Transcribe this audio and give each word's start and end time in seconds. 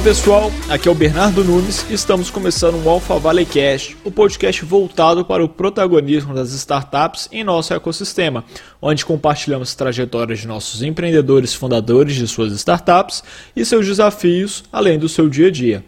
Fala 0.00 0.14
pessoal, 0.14 0.52
aqui 0.70 0.88
é 0.88 0.90
o 0.90 0.94
Bernardo 0.94 1.44
Nunes 1.44 1.84
e 1.90 1.92
estamos 1.92 2.30
começando 2.30 2.82
o 2.82 2.88
Alpha 2.88 3.18
Valley 3.18 3.44
Cast, 3.44 3.98
o 4.02 4.10
podcast 4.10 4.64
voltado 4.64 5.26
para 5.26 5.44
o 5.44 5.48
protagonismo 5.48 6.32
das 6.32 6.52
startups 6.52 7.28
em 7.30 7.44
nosso 7.44 7.74
ecossistema, 7.74 8.42
onde 8.80 9.04
compartilhamos 9.04 9.74
trajetórias 9.74 10.38
de 10.38 10.48
nossos 10.48 10.82
empreendedores 10.82 11.52
fundadores 11.52 12.14
de 12.14 12.26
suas 12.26 12.50
startups 12.54 13.22
e 13.54 13.62
seus 13.62 13.86
desafios, 13.86 14.64
além 14.72 14.98
do 14.98 15.06
seu 15.06 15.28
dia 15.28 15.48
a 15.48 15.50
dia. 15.50 15.84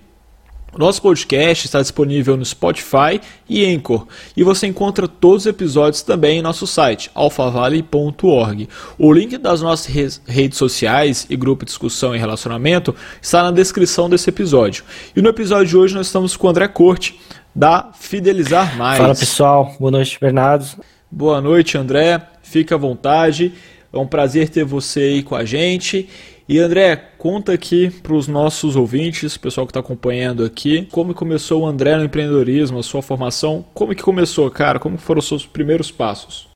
Nosso 0.76 1.02
podcast 1.02 1.66
está 1.66 1.82
disponível 1.82 2.34
no 2.34 2.44
Spotify 2.46 3.20
e 3.46 3.66
Anchor, 3.66 4.06
e 4.34 4.42
você 4.42 4.66
encontra 4.66 5.06
todos 5.06 5.42
os 5.42 5.46
episódios 5.46 6.00
também 6.00 6.38
em 6.38 6.42
nosso 6.42 6.66
site, 6.66 7.10
alfavale.org. 7.14 8.68
O 8.98 9.12
link 9.12 9.36
das 9.36 9.60
nossas 9.60 10.18
redes 10.26 10.56
sociais 10.56 11.26
e 11.28 11.36
grupo 11.36 11.66
de 11.66 11.68
discussão 11.68 12.16
e 12.16 12.18
relacionamento 12.18 12.94
está 13.20 13.42
na 13.42 13.50
descrição 13.50 14.08
desse 14.08 14.30
episódio. 14.30 14.82
E 15.14 15.20
no 15.20 15.28
episódio 15.28 15.66
de 15.66 15.76
hoje 15.76 15.94
nós 15.94 16.06
estamos 16.06 16.38
com 16.38 16.46
o 16.46 16.50
André 16.50 16.66
Corte, 16.68 17.20
da 17.54 17.90
Fidelizar 17.92 18.74
Mais. 18.78 18.98
Fala 18.98 19.14
pessoal, 19.14 19.76
boa 19.78 19.90
noite 19.90 20.18
Bernardo. 20.18 20.64
Boa 21.10 21.42
noite 21.42 21.76
André, 21.76 22.18
fica 22.42 22.76
à 22.76 22.78
vontade, 22.78 23.52
é 23.92 23.98
um 23.98 24.06
prazer 24.06 24.48
ter 24.48 24.64
você 24.64 25.00
aí 25.00 25.22
com 25.22 25.34
a 25.34 25.44
gente. 25.44 26.08
E 26.48 26.58
André, 26.58 26.96
conta 27.18 27.52
aqui 27.52 27.88
para 28.02 28.14
os 28.14 28.26
nossos 28.26 28.74
ouvintes, 28.74 29.36
pessoal 29.36 29.66
que 29.66 29.70
está 29.70 29.78
acompanhando 29.78 30.44
aqui, 30.44 30.86
como 30.90 31.14
começou 31.14 31.62
o 31.62 31.66
André 31.66 31.96
no 31.96 32.04
empreendedorismo, 32.04 32.80
a 32.80 32.82
sua 32.82 33.00
formação, 33.00 33.64
como 33.72 33.94
que 33.94 34.02
começou, 34.02 34.50
cara? 34.50 34.80
Como 34.80 34.98
foram 34.98 35.20
os 35.20 35.28
seus 35.28 35.46
primeiros 35.46 35.90
passos? 35.90 36.48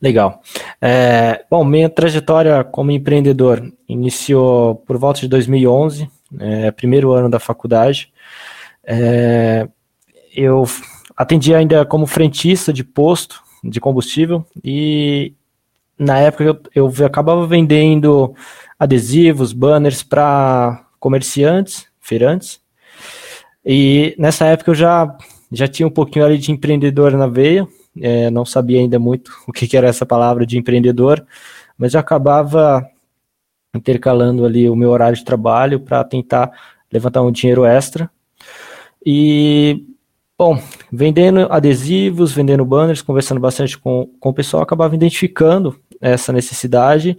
Legal. 0.00 0.42
É, 0.80 1.44
bom, 1.50 1.64
minha 1.64 1.88
trajetória 1.88 2.62
como 2.62 2.90
empreendedor 2.90 3.72
iniciou 3.88 4.76
por 4.76 4.98
volta 4.98 5.20
de 5.20 5.28
2011, 5.28 6.08
é, 6.38 6.70
primeiro 6.70 7.12
ano 7.12 7.30
da 7.30 7.38
faculdade. 7.38 8.12
É, 8.84 9.66
eu 10.34 10.64
atendi 11.16 11.54
ainda 11.54 11.86
como 11.86 12.06
frentista 12.06 12.70
de 12.70 12.84
posto 12.84 13.42
de 13.64 13.80
combustível 13.80 14.44
e 14.62 15.32
na 15.98 16.18
época 16.18 16.44
eu, 16.44 16.60
eu 16.74 17.06
acabava 17.06 17.46
vendendo 17.46 18.34
adesivos, 18.78 19.52
banners 19.52 20.02
para 20.02 20.84
comerciantes, 20.98 21.86
feirantes. 22.00 22.60
E 23.64 24.14
nessa 24.18 24.46
época 24.46 24.70
eu 24.70 24.74
já, 24.74 25.16
já 25.50 25.66
tinha 25.66 25.86
um 25.86 25.90
pouquinho 25.90 26.24
ali 26.24 26.38
de 26.38 26.52
empreendedor 26.52 27.12
na 27.12 27.26
veia, 27.26 27.66
é, 28.00 28.30
não 28.30 28.44
sabia 28.44 28.78
ainda 28.78 28.98
muito 28.98 29.32
o 29.48 29.52
que, 29.52 29.66
que 29.66 29.76
era 29.76 29.88
essa 29.88 30.06
palavra 30.06 30.46
de 30.46 30.58
empreendedor, 30.58 31.24
mas 31.76 31.94
eu 31.94 32.00
acabava 32.00 32.86
intercalando 33.74 34.44
ali 34.44 34.68
o 34.68 34.76
meu 34.76 34.90
horário 34.90 35.16
de 35.16 35.24
trabalho 35.24 35.80
para 35.80 36.02
tentar 36.04 36.50
levantar 36.90 37.22
um 37.22 37.32
dinheiro 37.32 37.64
extra. 37.64 38.10
E, 39.04 39.84
bom, 40.38 40.58
vendendo 40.90 41.46
adesivos, 41.50 42.32
vendendo 42.32 42.64
banners, 42.64 43.02
conversando 43.02 43.40
bastante 43.40 43.76
com, 43.76 44.08
com 44.18 44.30
o 44.30 44.34
pessoal, 44.34 44.62
acabava 44.62 44.94
identificando 44.94 45.78
essa 46.00 46.32
necessidade 46.32 47.18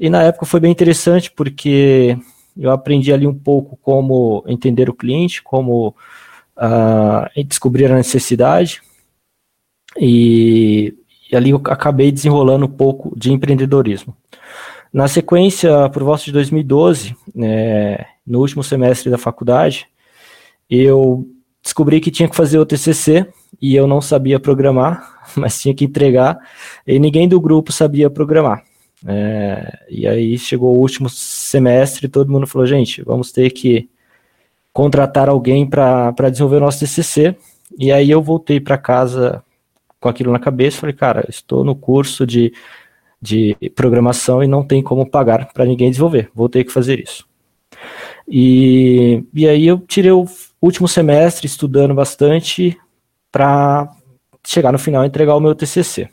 e 0.00 0.08
na 0.08 0.22
época 0.22 0.46
foi 0.46 0.60
bem 0.60 0.72
interessante 0.72 1.30
porque 1.30 2.16
eu 2.56 2.70
aprendi 2.70 3.12
ali 3.12 3.26
um 3.26 3.34
pouco 3.34 3.76
como 3.82 4.42
entender 4.46 4.88
o 4.88 4.94
cliente, 4.94 5.42
como 5.42 5.94
uh, 6.56 7.44
descobrir 7.46 7.92
a 7.92 7.96
necessidade. 7.96 8.80
E, 9.98 10.94
e, 11.30 11.36
ali 11.36 11.50
eu 11.50 11.60
acabei 11.66 12.10
desenrolando 12.10 12.64
um 12.64 12.70
pouco 12.70 13.12
de 13.14 13.30
empreendedorismo. 13.30 14.16
Na 14.90 15.06
sequência, 15.06 15.90
por 15.90 16.02
volta 16.02 16.24
de 16.24 16.32
2012, 16.32 17.14
né, 17.34 18.06
no 18.26 18.40
último 18.40 18.64
semestre 18.64 19.10
da 19.10 19.18
faculdade, 19.18 19.86
eu 20.68 21.28
descobri 21.62 22.00
que 22.00 22.10
tinha 22.10 22.28
que 22.28 22.34
fazer 22.34 22.58
o 22.58 22.64
TCC 22.64 23.28
e 23.60 23.76
eu 23.76 23.86
não 23.86 24.00
sabia 24.00 24.40
programar, 24.40 25.20
mas 25.36 25.60
tinha 25.60 25.74
que 25.74 25.84
entregar 25.84 26.38
e 26.86 26.98
ninguém 26.98 27.28
do 27.28 27.38
grupo 27.38 27.70
sabia 27.70 28.08
programar. 28.08 28.64
É, 29.06 29.86
e 29.88 30.06
aí 30.06 30.38
chegou 30.38 30.76
o 30.76 30.80
último 30.80 31.08
semestre 31.08 32.06
todo 32.06 32.30
mundo 32.30 32.46
falou, 32.46 32.66
gente, 32.66 33.02
vamos 33.02 33.32
ter 33.32 33.50
que 33.50 33.88
contratar 34.72 35.28
alguém 35.28 35.66
para 35.66 36.12
desenvolver 36.30 36.56
o 36.56 36.60
nosso 36.60 36.80
TCC. 36.80 37.36
E 37.78 37.92
aí 37.92 38.10
eu 38.10 38.22
voltei 38.22 38.60
para 38.60 38.76
casa 38.76 39.42
com 39.98 40.08
aquilo 40.08 40.32
na 40.32 40.38
cabeça, 40.38 40.78
falei, 40.78 40.94
cara, 40.94 41.26
estou 41.28 41.64
no 41.64 41.74
curso 41.74 42.26
de, 42.26 42.52
de 43.20 43.56
programação 43.74 44.42
e 44.42 44.48
não 44.48 44.64
tem 44.64 44.82
como 44.82 45.08
pagar 45.08 45.52
para 45.52 45.64
ninguém 45.66 45.90
desenvolver, 45.90 46.30
vou 46.34 46.48
ter 46.48 46.64
que 46.64 46.72
fazer 46.72 47.00
isso. 47.00 47.28
E, 48.26 49.24
e 49.34 49.46
aí 49.48 49.66
eu 49.66 49.78
tirei 49.80 50.12
o 50.12 50.26
último 50.60 50.88
semestre 50.88 51.46
estudando 51.46 51.94
bastante 51.94 52.78
para 53.30 53.90
chegar 54.46 54.72
no 54.72 54.78
final 54.78 55.04
e 55.04 55.08
entregar 55.08 55.36
o 55.36 55.40
meu 55.40 55.54
TCC. 55.54 56.08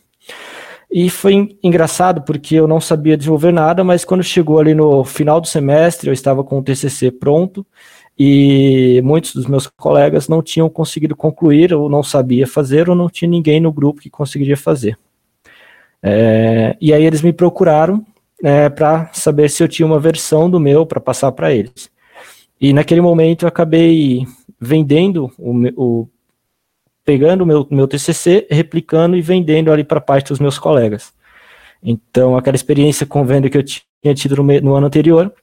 E 0.90 1.10
foi 1.10 1.58
engraçado 1.62 2.22
porque 2.22 2.56
eu 2.56 2.68
não 2.68 2.80
sabia 2.80 3.18
desenvolver 3.18 3.52
nada, 3.52 3.84
mas 3.84 4.06
quando 4.06 4.24
chegou 4.24 4.58
ali 4.60 4.74
no 4.74 5.04
final 5.04 5.42
do 5.42 5.48
semestre, 5.48 6.10
eu 6.10 6.14
estava 6.14 6.44
com 6.44 6.60
o 6.60 6.64
TCC 6.64 7.12
pronto 7.12 7.66
e 8.18 9.00
muitos 9.04 9.34
dos 9.34 9.46
meus 9.46 9.68
colegas 9.68 10.28
não 10.28 10.42
tinham 10.42 10.70
conseguido 10.70 11.16
concluir, 11.16 11.74
ou 11.74 11.88
não 11.88 12.02
sabia 12.02 12.48
fazer, 12.48 12.90
ou 12.90 12.96
não 12.96 13.10
tinha 13.10 13.30
ninguém 13.30 13.60
no 13.60 13.72
grupo 13.72 14.02
que 14.02 14.10
conseguiria 14.10 14.58
fazer. 14.58 14.98
É, 16.02 16.76
e 16.82 16.94
aí 16.94 17.04
eles 17.04 17.22
me 17.22 17.34
procuraram 17.34 18.04
é, 18.44 18.70
para 18.70 19.12
saber 19.14 19.50
se 19.50 19.64
eu 19.64 19.68
tinha 19.68 19.86
uma 19.86 20.00
versão 20.00 20.50
do 20.50 20.60
meu 20.60 20.86
para 20.86 21.00
passar 21.00 21.32
para 21.32 21.54
eles. 21.54 21.92
E 22.60 22.74
naquele 22.74 23.02
momento 23.02 23.44
eu 23.44 23.50
acabei 23.50 24.26
vendendo 24.60 25.32
o, 25.38 25.52
o 25.76 26.10
pegando 27.08 27.46
o 27.46 27.48
meu, 27.48 27.66
meu 27.72 27.88
TCC, 27.88 28.46
replicando 28.52 29.16
e 29.16 29.22
vendendo 29.22 29.72
ali 29.72 29.82
para 29.82 30.02
parte 30.02 30.28
dos 30.28 30.40
meus 30.40 30.60
colegas. 30.60 31.14
Então, 31.82 32.36
aquela 32.36 32.58
experiência 32.58 33.06
com 33.06 33.24
venda 33.24 33.50
que 33.50 33.58
eu 33.58 33.64
tinha 33.64 34.14
tido 34.14 34.36
no, 34.36 34.44
no 34.44 34.76
ano 34.76 34.88
anterior, 34.88 35.34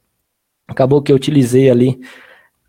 acabou 0.68 1.00
que 1.00 1.10
eu 1.10 1.16
utilizei 1.16 1.70
ali 1.70 1.98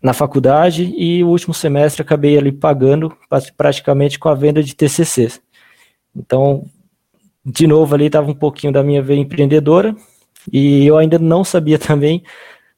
na 0.02 0.14
faculdade 0.14 0.94
e 0.96 1.22
o 1.22 1.28
último 1.28 1.52
semestre 1.52 2.00
acabei 2.00 2.38
ali 2.38 2.50
pagando 2.50 3.14
praticamente 3.54 4.18
com 4.18 4.30
a 4.30 4.34
venda 4.34 4.62
de 4.62 4.74
TCCs. 4.74 5.42
Então, 6.14 6.64
de 7.44 7.66
novo 7.66 7.94
ali 7.94 8.06
estava 8.06 8.30
um 8.30 8.34
pouquinho 8.34 8.72
da 8.72 8.82
minha 8.82 9.02
veia 9.02 9.20
empreendedora 9.20 9.94
e 10.50 10.86
eu 10.86 10.96
ainda 10.96 11.18
não 11.18 11.44
sabia 11.44 11.76
também 11.78 12.22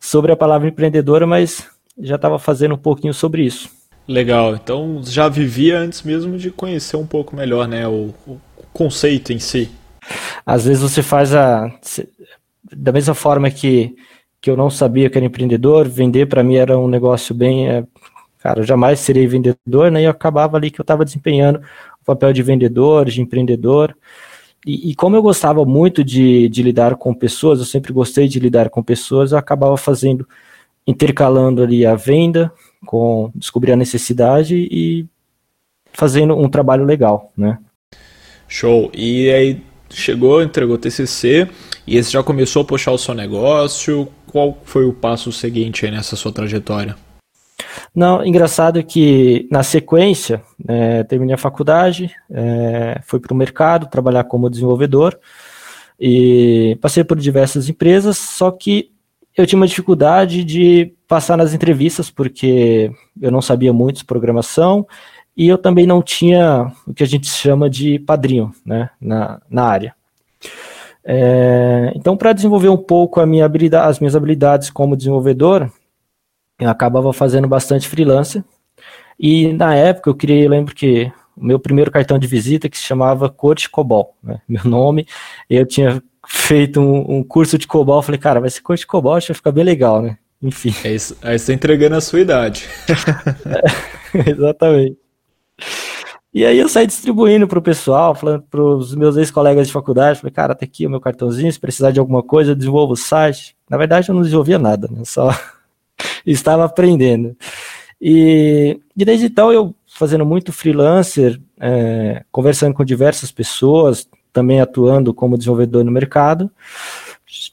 sobre 0.00 0.32
a 0.32 0.36
palavra 0.36 0.66
empreendedora, 0.66 1.28
mas 1.28 1.64
já 1.96 2.16
estava 2.16 2.40
fazendo 2.40 2.74
um 2.74 2.78
pouquinho 2.78 3.14
sobre 3.14 3.44
isso. 3.44 3.77
Legal, 4.08 4.54
então 4.54 5.02
já 5.04 5.28
vivia 5.28 5.78
antes 5.78 6.02
mesmo 6.02 6.38
de 6.38 6.50
conhecer 6.50 6.96
um 6.96 7.06
pouco 7.06 7.36
melhor 7.36 7.68
né, 7.68 7.86
o, 7.86 8.14
o 8.26 8.40
conceito 8.72 9.34
em 9.34 9.38
si. 9.38 9.70
Às 10.46 10.64
vezes 10.64 10.82
você 10.82 11.02
faz 11.02 11.34
a. 11.34 11.70
Da 12.72 12.90
mesma 12.90 13.14
forma 13.14 13.50
que, 13.50 13.94
que 14.40 14.50
eu 14.50 14.56
não 14.56 14.70
sabia 14.70 15.10
que 15.10 15.18
era 15.18 15.26
empreendedor, 15.26 15.86
vender 15.86 16.26
para 16.26 16.42
mim 16.42 16.56
era 16.56 16.78
um 16.78 16.88
negócio 16.88 17.34
bem. 17.34 17.68
É, 17.68 17.84
cara, 18.38 18.60
eu 18.60 18.64
jamais 18.64 18.98
serei 19.00 19.26
vendedor, 19.26 19.90
né? 19.90 20.00
E 20.00 20.04
eu 20.04 20.10
acabava 20.10 20.56
ali 20.56 20.70
que 20.70 20.80
eu 20.80 20.84
estava 20.84 21.04
desempenhando 21.04 21.58
o 22.00 22.04
papel 22.06 22.32
de 22.32 22.42
vendedor, 22.42 23.04
de 23.10 23.20
empreendedor. 23.20 23.94
E, 24.66 24.90
e, 24.90 24.94
como 24.94 25.16
eu 25.16 25.22
gostava 25.22 25.66
muito 25.66 26.02
de, 26.02 26.48
de 26.48 26.62
lidar 26.62 26.96
com 26.96 27.12
pessoas, 27.12 27.58
eu 27.58 27.66
sempre 27.66 27.92
gostei 27.92 28.26
de 28.26 28.40
lidar 28.40 28.70
com 28.70 28.82
pessoas, 28.82 29.32
eu 29.32 29.38
acabava 29.38 29.76
fazendo, 29.76 30.26
intercalando 30.86 31.62
ali 31.62 31.84
a 31.84 31.94
venda 31.94 32.50
com 32.86 33.30
descobrir 33.34 33.72
a 33.72 33.76
necessidade 33.76 34.56
e 34.70 35.06
fazendo 35.92 36.36
um 36.36 36.48
trabalho 36.48 36.84
legal, 36.84 37.32
né? 37.36 37.58
Show. 38.46 38.90
E 38.94 39.30
aí 39.30 39.62
chegou, 39.90 40.42
entregou 40.42 40.76
o 40.76 40.78
TCC 40.78 41.48
e 41.86 42.02
você 42.02 42.10
já 42.10 42.22
começou 42.22 42.62
a 42.62 42.64
puxar 42.64 42.92
o 42.92 42.98
seu 42.98 43.14
negócio. 43.14 44.08
Qual 44.26 44.58
foi 44.64 44.84
o 44.84 44.92
passo 44.92 45.32
seguinte 45.32 45.84
aí 45.84 45.92
nessa 45.92 46.16
sua 46.16 46.32
trajetória? 46.32 46.96
Não, 47.94 48.24
engraçado 48.24 48.82
que 48.84 49.48
na 49.50 49.62
sequência, 49.62 50.42
é, 50.66 51.02
terminei 51.04 51.34
a 51.34 51.38
faculdade, 51.38 52.14
é, 52.30 53.00
fui 53.04 53.18
para 53.18 53.32
o 53.32 53.36
mercado 53.36 53.88
trabalhar 53.88 54.24
como 54.24 54.50
desenvolvedor 54.50 55.18
e 55.98 56.78
passei 56.80 57.02
por 57.02 57.18
diversas 57.18 57.68
empresas, 57.68 58.16
só 58.16 58.50
que 58.50 58.92
eu 59.38 59.46
tinha 59.46 59.58
uma 59.58 59.68
dificuldade 59.68 60.42
de 60.42 60.92
passar 61.06 61.36
nas 61.36 61.54
entrevistas, 61.54 62.10
porque 62.10 62.90
eu 63.20 63.30
não 63.30 63.40
sabia 63.40 63.72
muito 63.72 63.98
de 63.98 64.04
programação 64.04 64.86
e 65.36 65.46
eu 65.46 65.56
também 65.56 65.86
não 65.86 66.02
tinha 66.02 66.72
o 66.84 66.92
que 66.92 67.04
a 67.04 67.06
gente 67.06 67.28
chama 67.28 67.70
de 67.70 68.00
padrinho 68.00 68.52
né, 68.66 68.90
na, 69.00 69.40
na 69.48 69.62
área. 69.62 69.94
É, 71.04 71.92
então, 71.94 72.16
para 72.16 72.32
desenvolver 72.32 72.68
um 72.68 72.76
pouco 72.76 73.24
minha 73.24 73.48
as 73.84 74.00
minhas 74.00 74.16
habilidades 74.16 74.70
como 74.70 74.96
desenvolvedor, 74.96 75.70
eu 76.58 76.68
acabava 76.68 77.12
fazendo 77.12 77.46
bastante 77.46 77.88
freelancer. 77.88 78.42
E 79.18 79.52
na 79.52 79.74
época 79.74 80.10
eu 80.10 80.14
criei, 80.16 80.46
eu 80.46 80.50
lembro 80.50 80.74
que 80.74 81.12
o 81.40 81.44
meu 81.44 81.58
primeiro 81.58 81.90
cartão 81.90 82.18
de 82.18 82.26
visita 82.26 82.68
que 82.68 82.78
se 82.78 82.84
chamava 82.84 83.28
Coach 83.28 83.68
Cobol, 83.70 84.16
né, 84.22 84.40
meu 84.48 84.64
nome, 84.64 85.06
eu 85.48 85.66
tinha 85.66 86.02
feito 86.26 86.80
um, 86.80 87.18
um 87.18 87.24
curso 87.24 87.56
de 87.56 87.66
COBOL, 87.66 88.02
falei, 88.02 88.20
cara, 88.20 88.38
vai 88.38 88.50
ser 88.50 88.62
de 88.76 88.86
COBOL, 88.86 89.16
acho 89.16 89.28
que 89.28 89.32
vai 89.32 89.36
ficar 89.36 89.52
bem 89.52 89.64
legal, 89.64 90.02
né? 90.02 90.18
enfim. 90.40 90.74
É 90.84 90.94
isso, 90.94 91.16
aí 91.22 91.38
você 91.38 91.44
está 91.44 91.52
entregando 91.52 91.96
a 91.96 92.00
sua 92.00 92.20
idade. 92.20 92.68
é, 94.14 94.30
exatamente. 94.30 94.98
E 96.32 96.44
aí 96.44 96.58
eu 96.58 96.68
saí 96.68 96.86
distribuindo 96.86 97.48
para 97.48 97.58
o 97.58 97.62
pessoal, 97.62 98.14
falando 98.14 98.42
para 98.42 98.62
os 98.62 98.94
meus 98.94 99.16
ex-colegas 99.16 99.66
de 99.66 99.72
faculdade, 99.72 100.20
falei, 100.20 100.32
cara, 100.32 100.54
tá 100.54 100.64
aqui 100.64 100.86
o 100.86 100.90
meu 100.90 101.00
cartãozinho, 101.00 101.52
se 101.52 101.58
precisar 101.58 101.90
de 101.90 101.98
alguma 101.98 102.22
coisa, 102.22 102.52
eu 102.52 102.54
desenvolvo 102.54 102.92
o 102.92 102.96
site. 102.96 103.56
Na 103.68 103.76
verdade, 103.76 104.08
eu 104.08 104.14
não 104.14 104.22
desenvolvia 104.22 104.58
nada, 104.58 104.88
né? 104.90 105.02
só 105.04 105.30
estava 106.24 106.64
aprendendo. 106.64 107.36
E, 108.00 108.78
e 108.96 109.04
desde 109.04 109.26
então 109.26 109.52
eu 109.52 109.74
fazendo 109.98 110.24
muito 110.24 110.52
freelancer, 110.52 111.40
é, 111.60 112.24
conversando 112.30 112.72
com 112.72 112.84
diversas 112.84 113.32
pessoas, 113.32 114.08
também 114.32 114.60
atuando 114.60 115.12
como 115.12 115.36
desenvolvedor 115.36 115.84
no 115.84 115.90
mercado. 115.90 116.50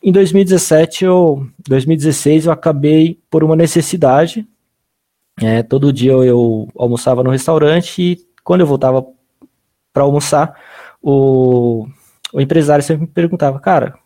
Em 0.02 0.12
2017, 0.12 1.06
eu, 1.06 1.48
2016, 1.68 2.46
eu 2.46 2.52
acabei 2.52 3.20
por 3.30 3.44
uma 3.44 3.56
necessidade. 3.56 4.48
É, 5.42 5.64
todo 5.64 5.92
dia 5.92 6.12
eu, 6.12 6.68
almoçava 6.78 7.24
no 7.24 7.32
restaurante 7.32 8.02
e 8.02 8.28
quando 8.44 8.62
eu 8.62 8.68
voltava 8.68 9.06
para 9.92 10.04
almoçar, 10.04 10.56
o, 11.02 11.88
o 12.32 12.40
empresário 12.40 12.84
sempre 12.84 13.08
me 13.08 13.12
perguntava, 13.12 13.60
cara, 13.60 13.98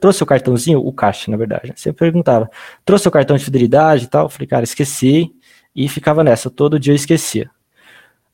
trouxe, 0.00 0.22
o 0.22 0.26
cartãozinho? 0.26 0.78
O 0.78 0.92
caixa, 0.92 1.30
na 1.30 1.36
verdade. 1.36 1.72
Sempre 1.76 1.98
perguntava, 1.98 2.48
trouxe 2.84 3.08
o 3.08 3.10
cartão 3.10 3.36
de 3.36 3.44
fidelidade 3.44 4.04
e 4.04 4.08
tal? 4.08 4.26
Eu 4.26 4.28
falei, 4.28 4.46
cara, 4.46 4.64
esqueci. 4.64 5.34
E 5.74 5.88
ficava 5.88 6.22
nessa, 6.22 6.50
todo 6.50 6.78
dia 6.78 6.92
eu 6.92 6.96
esquecia. 6.96 7.50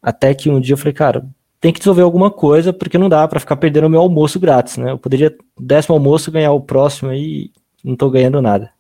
Até 0.03 0.35
que 0.35 0.49
um 0.49 0.61
dia 0.61 0.75
eu 0.75 0.79
falei, 0.79 0.93
cara, 0.93 1.27
tem 1.61 1.73
que 1.73 1.79
desenvolver 1.79 2.03
alguma 2.03 2.31
coisa, 2.31 2.73
porque 2.73 2.99
não 2.99 3.09
dá 3.09 3.27
para 3.27 3.41
ficar 3.41 3.57
perdendo 3.57 3.87
o 3.87 3.91
meu 3.91 4.01
almoço 4.01 4.39
grátis, 4.39 4.77
né? 4.77 4.93
Eu 4.93 4.99
poderia, 4.99 5.37
décimo 5.59 5.95
almoço, 5.95 6.31
ganhar 6.31 6.53
o 6.53 6.61
próximo 6.61 7.11
aí, 7.11 7.51
não 7.83 7.97
tô 7.97 8.09
ganhando 8.11 8.41
nada. 8.41 8.71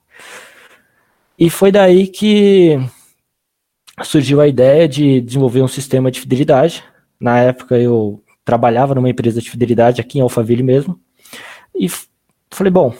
E 1.38 1.48
foi 1.50 1.70
daí 1.70 2.06
que 2.06 2.78
surgiu 4.02 4.40
a 4.40 4.48
ideia 4.48 4.88
de 4.88 5.20
desenvolver 5.20 5.62
um 5.62 5.68
sistema 5.68 6.10
de 6.10 6.20
fidelidade. 6.20 6.84
Na 7.18 7.38
época 7.38 7.78
eu 7.78 8.22
trabalhava 8.44 8.94
numa 8.94 9.10
empresa 9.10 9.40
de 9.40 9.50
fidelidade 9.50 10.00
aqui 10.00 10.18
em 10.18 10.22
Alphaville 10.22 10.62
mesmo. 10.62 10.98
E 11.74 11.88
falei, 12.50 12.72
bom, 12.72 12.94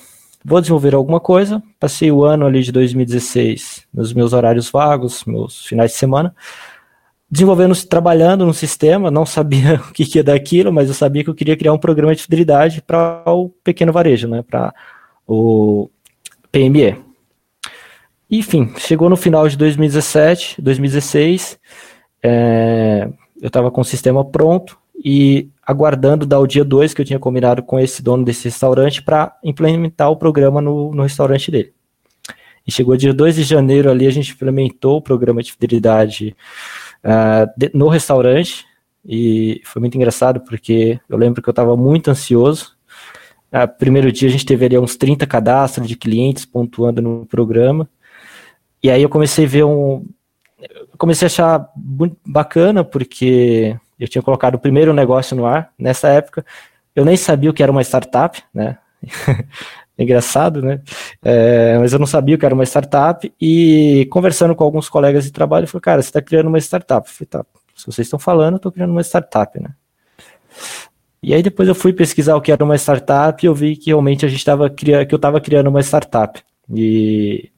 vou 0.45 0.61
desenvolver 0.61 0.95
alguma 0.95 1.21
coisa. 1.21 1.63
Passei 1.81 2.11
o 2.11 2.25
ano 2.25 2.47
ali 2.47 2.63
de 2.63 2.73
2016 2.73 3.87
nos 3.93 4.13
meus 4.13 4.33
horários 4.33 4.71
vagos, 4.71 5.25
meus 5.25 5.67
finais 5.67 5.93
de 5.93 5.97
semana, 5.97 6.35
desenvolvendo, 7.31 7.75
trabalhando 7.87 8.47
no 8.47 8.55
sistema, 8.55 9.11
não 9.11 9.27
sabia 9.27 9.77
o 9.89 9.93
que, 9.93 10.05
que 10.05 10.19
ia 10.19 10.25
daquilo, 10.25 10.73
mas 10.73 10.89
eu 10.89 10.95
sabia 10.95 11.23
que 11.23 11.31
eu 11.31 11.35
queria 11.35 11.57
criar 11.57 11.73
um 11.73 11.79
programa 11.79 12.15
de 12.15 12.23
fidelidade 12.23 12.83
para 12.83 13.23
o 13.27 13.51
pequeno 13.63 13.93
varejo, 13.93 14.27
né, 14.27 14.43
para 14.43 14.73
o 15.27 15.91
PME. 16.51 16.97
Enfim, 18.31 18.73
chegou 18.77 19.09
no 19.09 19.17
final 19.17 19.49
de 19.49 19.57
2017, 19.57 20.61
2016, 20.61 21.59
é, 22.23 23.09
eu 23.41 23.47
estava 23.47 23.71
com 23.71 23.81
o 23.81 23.85
sistema 23.85 24.25
pronto 24.25 24.79
e 25.03 25.49
aguardando 25.65 26.27
dar 26.27 26.41
o 26.41 26.47
dia 26.47 26.65
2 26.65 26.93
que 26.93 27.01
eu 27.01 27.05
tinha 27.05 27.19
combinado 27.19 27.63
com 27.63 27.79
esse 27.79 28.03
dono 28.03 28.25
desse 28.25 28.45
restaurante 28.45 29.03
para 29.03 29.37
implementar 29.45 30.11
o 30.11 30.17
programa 30.17 30.61
no, 30.61 30.93
no 30.93 31.03
restaurante 31.03 31.51
dele. 31.51 31.73
E 32.67 32.73
chegou 32.73 32.97
dia 32.97 33.15
2 33.15 33.37
de 33.37 33.45
janeiro 33.45 33.91
ali, 33.91 34.07
a 34.07 34.11
gente 34.11 34.33
implementou 34.33 34.99
o 34.99 35.03
programa 35.03 35.43
de 35.43 35.53
fidelidade 35.53 36.37
uh, 37.05 37.71
no 37.75 37.89
restaurante 37.89 38.67
e 39.05 39.61
foi 39.65 39.81
muito 39.81 39.97
engraçado 39.97 40.41
porque 40.41 41.01
eu 41.09 41.17
lembro 41.17 41.43
que 41.43 41.49
eu 41.49 41.53
estava 41.53 41.77
muito 41.77 42.11
ansioso. 42.11 42.77
Uh, 43.51 43.67
primeiro 43.79 44.13
dia 44.13 44.29
a 44.29 44.33
gente 44.33 44.45
teve 44.45 44.67
ali 44.67 44.79
uns 44.79 44.97
30 44.97 45.27
cadastros 45.27 45.89
de 45.89 45.97
clientes 45.97 46.45
pontuando 46.45 47.01
no 47.01 47.27
programa. 47.27 47.89
E 48.83 48.91
aí 48.91 49.03
eu 49.03 49.09
comecei 49.09 49.45
a 49.47 49.49
ver 49.49 49.65
um. 49.65 50.05
comecei 50.97 51.27
a 51.27 51.31
achar 51.31 51.69
bacana, 52.27 52.85
porque 52.85 53.77
eu 53.99 54.07
tinha 54.07 54.23
colocado 54.23 54.55
o 54.55 54.61
primeiro 54.61 54.93
negócio 54.93 55.37
no 55.37 55.47
ar 55.47 55.73
nessa 55.79 56.09
época. 56.09 56.45
Eu 56.95 57.05
nem 57.05 57.17
sabia 57.17 57.51
o 57.51 57.55
que 57.55 57.63
era 57.63 57.73
uma 57.73 57.83
startup, 57.83 58.43
né? 58.53 58.79
Engraçado, 59.99 60.63
né? 60.63 60.81
É, 61.23 61.77
mas 61.79 61.93
eu 61.93 61.99
não 61.99 62.07
sabia 62.07 62.39
que 62.39 62.47
era 62.47 62.55
uma 62.55 62.65
startup. 62.65 63.33
E 63.41 64.07
conversando 64.11 64.55
com 64.55 64.63
alguns 64.63 64.89
colegas 64.89 65.25
de 65.25 65.33
trabalho, 65.33 65.65
eu 65.65 65.69
falei, 65.69 65.83
cara, 65.83 66.03
você 66.03 66.09
está 66.09 66.23
criando 66.23 66.47
uma 66.47 66.59
startup. 66.59 67.09
Eu 67.09 67.13
falei, 67.13 67.29
tá, 67.29 67.45
se 67.75 67.87
vocês 67.87 68.07
estão 68.07 68.19
falando, 68.19 68.55
eu 68.55 68.59
estou 68.59 68.73
criando 68.73 68.91
uma 68.91 69.03
startup, 69.03 69.61
né? 69.61 69.71
E 71.23 71.35
aí 71.35 71.43
depois 71.43 71.69
eu 71.69 71.75
fui 71.75 71.93
pesquisar 71.93 72.37
o 72.37 72.41
que 72.41 72.53
era 72.53 72.65
uma 72.65 72.77
startup 72.77 73.45
e 73.45 73.49
eu 73.49 73.55
vi 73.55 73.77
que 73.77 73.91
realmente 73.91 74.25
a 74.25 74.29
gente 74.29 74.39
estava 74.39 74.71
criando, 74.71 75.07
que 75.07 75.15
eu 75.15 75.17
estava 75.17 75.41
criando 75.41 75.69
uma 75.69 75.81
startup. 75.81 76.41
E 76.73 77.51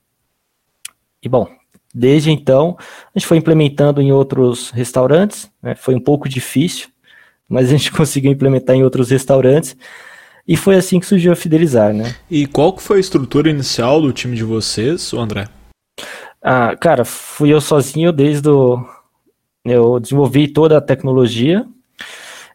e 1.22 1.28
bom, 1.28 1.46
desde 1.94 2.30
então, 2.30 2.76
a 3.14 3.18
gente 3.18 3.26
foi 3.26 3.36
implementando 3.36 4.00
em 4.00 4.10
outros 4.12 4.70
restaurantes, 4.70 5.50
né? 5.62 5.74
foi 5.74 5.94
um 5.94 6.00
pouco 6.00 6.28
difícil, 6.28 6.88
mas 7.48 7.68
a 7.68 7.72
gente 7.76 7.92
conseguiu 7.92 8.32
implementar 8.32 8.74
em 8.76 8.82
outros 8.82 9.10
restaurantes. 9.10 9.76
E 10.50 10.56
foi 10.56 10.74
assim 10.74 10.98
que 10.98 11.06
surgiu 11.06 11.30
a 11.30 11.36
Fidelizar, 11.36 11.94
né? 11.94 12.16
E 12.28 12.44
qual 12.44 12.72
que 12.72 12.82
foi 12.82 12.96
a 12.96 13.00
estrutura 13.00 13.48
inicial 13.48 14.02
do 14.02 14.12
time 14.12 14.34
de 14.34 14.42
vocês, 14.42 15.14
André? 15.14 15.46
Ah, 16.42 16.74
cara, 16.74 17.04
fui 17.04 17.50
eu 17.54 17.60
sozinho 17.60 18.10
desde 18.10 18.48
o... 18.48 18.84
Eu 19.64 20.00
desenvolvi 20.00 20.48
toda 20.48 20.76
a 20.76 20.80
tecnologia 20.80 21.64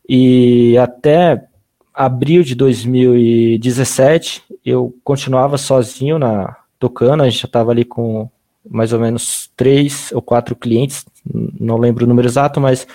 e 0.10 0.78
até 0.78 1.46
abril 1.94 2.44
de 2.44 2.54
2017 2.54 4.44
eu 4.66 4.94
continuava 5.02 5.58
sozinho 5.58 6.20
na 6.20 6.54
tocando, 6.78 7.24
a 7.24 7.30
gente 7.30 7.44
já 7.44 7.46
estava 7.46 7.72
ali 7.72 7.86
com 7.86 8.30
mais 8.70 8.92
ou 8.92 9.00
menos 9.00 9.50
três 9.56 10.12
ou 10.12 10.22
quatro 10.22 10.54
clientes, 10.54 11.06
não 11.24 11.78
lembro 11.78 12.04
o 12.04 12.08
número 12.10 12.28
exato, 12.28 12.60
mas 12.60 12.86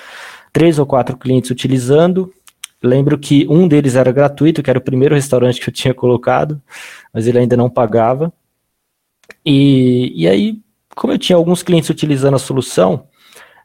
três 0.52 0.78
ou 0.78 0.84
quatro 0.84 1.16
clientes 1.16 1.50
utilizando. 1.50 2.32
Lembro 2.82 3.18
que 3.18 3.46
um 3.48 3.68
deles 3.68 3.94
era 3.94 4.10
gratuito, 4.10 4.62
que 4.62 4.70
era 4.70 4.78
o 4.78 4.82
primeiro 4.82 5.14
restaurante 5.14 5.60
que 5.60 5.68
eu 5.68 5.74
tinha 5.74 5.92
colocado, 5.92 6.60
mas 7.12 7.26
ele 7.26 7.38
ainda 7.38 7.56
não 7.56 7.68
pagava. 7.68 8.32
E, 9.44 10.12
e 10.14 10.26
aí, 10.26 10.60
como 10.94 11.12
eu 11.12 11.18
tinha 11.18 11.36
alguns 11.36 11.62
clientes 11.62 11.90
utilizando 11.90 12.34
a 12.34 12.38
solução, 12.38 13.04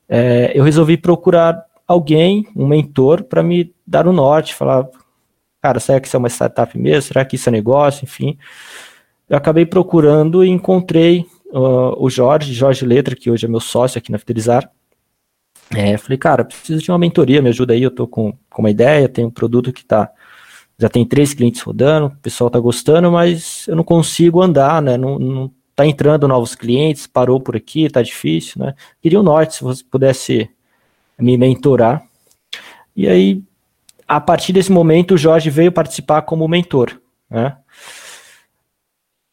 é, 0.07 0.51
eu 0.53 0.63
resolvi 0.63 0.97
procurar 0.97 1.65
alguém, 1.87 2.47
um 2.55 2.67
mentor, 2.67 3.23
para 3.23 3.41
me 3.41 3.73
dar 3.85 4.07
o 4.07 4.09
um 4.09 4.13
norte, 4.13 4.53
falar, 4.53 4.87
cara, 5.61 5.79
será 5.79 5.99
que 5.99 6.07
isso 6.07 6.15
é 6.15 6.19
uma 6.19 6.29
startup 6.29 6.77
mesmo? 6.77 7.01
Será 7.03 7.23
que 7.23 7.35
isso 7.35 7.47
é 7.49 7.51
negócio? 7.51 8.03
Enfim, 8.03 8.37
eu 9.29 9.37
acabei 9.37 9.65
procurando 9.65 10.43
e 10.43 10.49
encontrei 10.49 11.25
uh, 11.47 11.95
o 11.97 12.09
Jorge, 12.09 12.53
Jorge 12.53 12.85
Letra, 12.85 13.15
que 13.15 13.31
hoje 13.31 13.45
é 13.45 13.49
meu 13.49 13.59
sócio 13.59 13.97
aqui 13.97 14.11
na 14.11 14.19
Fidelizar. 14.19 14.69
É, 15.73 15.97
falei, 15.97 16.17
cara, 16.17 16.45
preciso 16.45 16.81
de 16.81 16.91
uma 16.91 16.97
mentoria, 16.97 17.41
me 17.41 17.49
ajuda 17.49 17.73
aí, 17.73 17.81
eu 17.81 17.91
tô 17.91 18.07
com, 18.07 18.33
com 18.49 18.61
uma 18.61 18.69
ideia, 18.69 19.09
tem 19.09 19.25
um 19.25 19.31
produto 19.31 19.73
que 19.73 19.83
tá, 19.83 20.11
já 20.77 20.87
tem 20.87 21.05
três 21.05 21.33
clientes 21.33 21.61
rodando, 21.61 22.07
o 22.07 22.17
pessoal 22.17 22.49
tá 22.49 22.59
gostando, 22.59 23.11
mas 23.11 23.67
eu 23.67 23.75
não 23.75 23.83
consigo 23.83 24.41
andar, 24.41 24.81
né, 24.81 24.97
não, 24.97 25.17
não 25.17 25.51
tá 25.75 25.85
entrando 25.85 26.27
novos 26.27 26.53
clientes, 26.55 27.07
parou 27.07 27.39
por 27.39 27.55
aqui, 27.55 27.89
tá 27.89 28.01
difícil, 28.01 28.63
né, 28.63 28.75
queria 29.01 29.19
o 29.19 29.21
um 29.21 29.25
norte, 29.25 29.55
se 29.55 29.63
você 29.63 29.83
pudesse 29.83 30.49
me 31.19 31.37
mentorar. 31.37 32.03
E 32.95 33.07
aí, 33.07 33.43
a 34.07 34.21
partir 34.21 34.53
desse 34.53 34.71
momento, 34.71 35.15
o 35.15 35.17
Jorge 35.17 35.49
veio 35.49 35.71
participar 35.71 36.21
como 36.21 36.47
mentor, 36.47 37.01
né, 37.29 37.57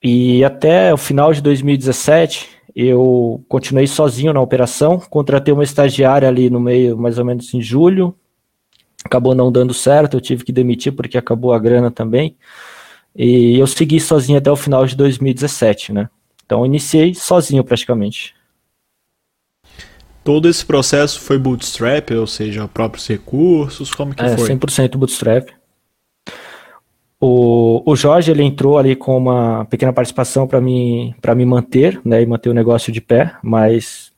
e 0.02 0.42
até 0.44 0.92
o 0.92 0.96
final 0.96 1.32
de 1.32 1.40
2017, 1.40 2.48
eu 2.74 3.44
continuei 3.48 3.86
sozinho 3.86 4.32
na 4.32 4.40
operação, 4.40 4.98
contratei 4.98 5.52
uma 5.52 5.64
estagiária 5.64 6.28
ali 6.28 6.48
no 6.50 6.60
meio, 6.60 6.96
mais 6.96 7.18
ou 7.18 7.24
menos 7.24 7.52
em 7.54 7.60
julho, 7.60 8.14
acabou 9.04 9.34
não 9.34 9.50
dando 9.50 9.74
certo, 9.74 10.16
eu 10.16 10.20
tive 10.20 10.44
que 10.44 10.52
demitir 10.52 10.92
porque 10.92 11.18
acabou 11.18 11.52
a 11.52 11.58
grana 11.58 11.90
também, 11.90 12.36
e 13.14 13.58
eu 13.58 13.66
segui 13.66 14.00
sozinho 14.00 14.38
até 14.38 14.50
o 14.50 14.56
final 14.56 14.86
de 14.86 14.96
2017, 14.96 15.92
né? 15.92 16.08
Então 16.44 16.64
iniciei 16.64 17.14
sozinho 17.14 17.62
praticamente. 17.62 18.34
Todo 20.24 20.48
esse 20.48 20.64
processo 20.64 21.20
foi 21.20 21.36
bootstrap, 21.38 22.10
ou 22.12 22.26
seja, 22.26 22.68
próprios 22.68 23.06
recursos, 23.08 23.92
como 23.92 24.14
que 24.14 24.22
é, 24.22 24.36
foi? 24.36 24.48
100% 24.48 24.96
bootstrap. 24.96 25.50
O, 27.24 27.80
o 27.86 27.94
Jorge 27.94 28.32
ele 28.32 28.42
entrou 28.42 28.76
ali 28.76 28.96
com 28.96 29.16
uma 29.16 29.64
pequena 29.66 29.92
participação 29.92 30.44
para 30.44 30.60
me, 30.60 31.14
me 31.36 31.46
manter 31.46 32.00
né, 32.04 32.20
e 32.20 32.26
manter 32.26 32.48
o 32.48 32.54
negócio 32.54 32.92
de 32.92 33.00
pé, 33.00 33.36
mas 33.40 34.10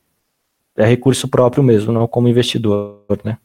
é 0.75 0.87
recurso 0.87 1.29
próprio 1.29 1.63
mesmo, 1.63 1.93
não 1.93 2.09
como 2.09 2.29
investidor. 2.29 2.97
Né? 3.23 3.37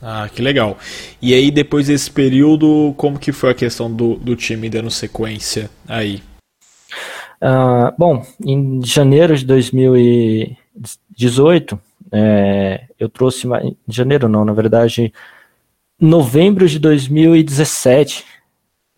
Ah, 0.00 0.30
que 0.32 0.40
legal. 0.40 0.78
E 1.20 1.34
aí, 1.34 1.50
depois 1.50 1.88
desse 1.88 2.08
período, 2.08 2.94
como 2.96 3.18
que 3.18 3.32
foi 3.32 3.50
a 3.50 3.54
questão 3.54 3.92
do, 3.92 4.14
do 4.14 4.36
time 4.36 4.70
dando 4.70 4.92
sequência 4.92 5.68
aí? 5.88 6.22
Ah, 7.40 7.92
bom, 7.98 8.24
em 8.46 8.80
janeiro 8.84 9.36
de 9.36 9.44
2018, 9.44 11.80
é, 12.12 12.84
eu 12.96 13.08
trouxe. 13.08 13.48
Em 13.48 13.76
janeiro 13.88 14.28
não, 14.28 14.44
na 14.44 14.52
verdade, 14.52 15.12
novembro 16.00 16.68
de 16.68 16.78
2017 16.78 18.37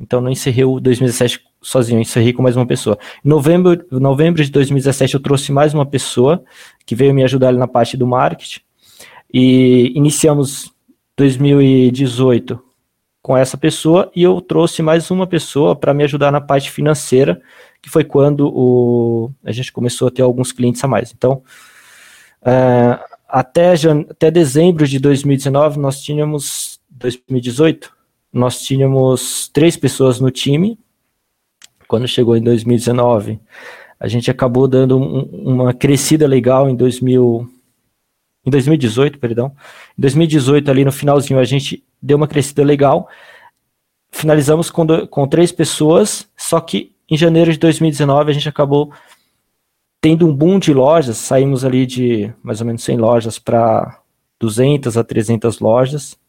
então 0.00 0.21
não 0.21 0.30
encerrei 0.30 0.64
o 0.64 0.80
2017 0.80 1.45
sozinho, 1.61 2.00
encerrei 2.00 2.33
com 2.33 2.42
mais 2.42 2.57
uma 2.57 2.66
pessoa. 2.66 2.99
Em 3.25 3.28
novembro, 3.28 3.85
novembro 3.90 4.42
de 4.42 4.50
2017 4.50 5.14
eu 5.14 5.21
trouxe 5.21 5.52
mais 5.52 5.75
uma 5.75 5.85
pessoa 5.85 6.42
que 6.87 6.95
veio 6.95 7.12
me 7.12 7.23
ajudar 7.23 7.52
na 7.52 7.69
parte 7.69 7.97
do 7.97 8.07
marketing 8.07 8.61
e 9.33 9.92
iniciamos 9.95 10.73
2018 11.16 12.59
com 13.23 13.37
essa 13.37 13.59
pessoa 13.59 14.11
e 14.16 14.23
eu 14.23 14.40
trouxe 14.40 14.80
mais 14.80 15.11
uma 15.11 15.26
pessoa 15.26 15.76
para 15.76 15.92
me 15.92 16.02
ajudar 16.04 16.33
na 16.33 16.40
parte 16.40 16.71
financeira, 16.71 17.40
que 17.83 17.90
foi 17.90 18.02
quando 18.02 18.49
o, 18.49 19.30
a 19.45 19.52
gente 19.52 19.71
começou 19.71 20.09
a 20.09 20.11
ter 20.11 20.23
alguns 20.23 20.50
clientes 20.50 20.83
a 20.83 20.88
mais. 20.88 21.12
Então, 21.12 21.42
uh, 22.40 22.99
até, 23.28 23.75
até 24.09 24.30
dezembro 24.30 24.88
de 24.88 24.99
2019 24.99 25.78
nós 25.78 26.00
tínhamos 26.00 26.80
2018 26.90 28.00
nós 28.32 28.60
tínhamos 28.60 29.49
três 29.49 29.76
pessoas 29.76 30.20
no 30.20 30.30
time. 30.30 30.78
Quando 31.88 32.06
chegou 32.06 32.37
em 32.37 32.42
2019, 32.42 33.40
a 33.99 34.06
gente 34.06 34.30
acabou 34.30 34.68
dando 34.68 34.99
um, 34.99 35.22
uma 35.44 35.75
crescida 35.75 36.26
legal 36.26 36.68
em 36.70 36.76
2000, 36.76 37.50
em 38.46 38.50
2018, 38.50 39.18
perdão. 39.18 39.52
Em 39.99 40.02
2018, 40.02 40.70
ali 40.70 40.84
no 40.84 40.92
finalzinho, 40.92 41.40
a 41.40 41.44
gente 41.44 41.84
deu 42.00 42.16
uma 42.16 42.28
crescida 42.28 42.62
legal. 42.62 43.08
Finalizamos 44.12 44.70
com, 44.70 44.87
do, 44.87 45.06
com 45.08 45.26
três 45.26 45.50
pessoas, 45.50 46.28
só 46.37 46.60
que 46.60 46.92
em 47.08 47.16
janeiro 47.16 47.52
de 47.52 47.58
2019 47.58 48.30
a 48.30 48.34
gente 48.34 48.49
acabou 48.49 48.92
tendo 50.00 50.26
um 50.26 50.34
boom 50.34 50.58
de 50.58 50.72
lojas. 50.72 51.16
Saímos 51.18 51.64
ali 51.64 51.84
de 51.84 52.32
mais 52.42 52.60
ou 52.60 52.66
menos 52.66 52.82
100 52.84 52.96
lojas 52.96 53.38
para 53.38 54.00
200 54.38 54.96
a 54.96 55.02
300 55.02 55.58
lojas. 55.58 56.20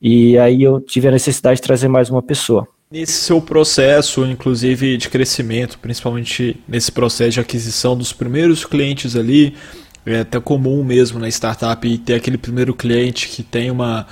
E 0.00 0.38
aí 0.38 0.62
eu 0.62 0.80
tive 0.80 1.08
a 1.08 1.10
necessidade 1.10 1.56
de 1.56 1.62
trazer 1.62 1.88
mais 1.88 2.08
uma 2.08 2.22
pessoa. 2.22 2.66
Nesse 2.90 3.12
seu 3.12 3.40
processo, 3.40 4.24
inclusive 4.24 4.96
de 4.96 5.08
crescimento, 5.08 5.78
principalmente 5.78 6.56
nesse 6.66 6.90
processo 6.90 7.32
de 7.32 7.40
aquisição 7.40 7.96
dos 7.96 8.12
primeiros 8.12 8.64
clientes 8.64 9.14
ali, 9.14 9.54
é 10.04 10.20
até 10.20 10.40
comum 10.40 10.82
mesmo 10.82 11.18
na 11.18 11.28
startup 11.28 11.98
ter 11.98 12.14
aquele 12.14 12.38
primeiro 12.38 12.74
cliente 12.74 13.28
que 13.28 13.42
tem 13.42 13.70
uma, 13.70 14.06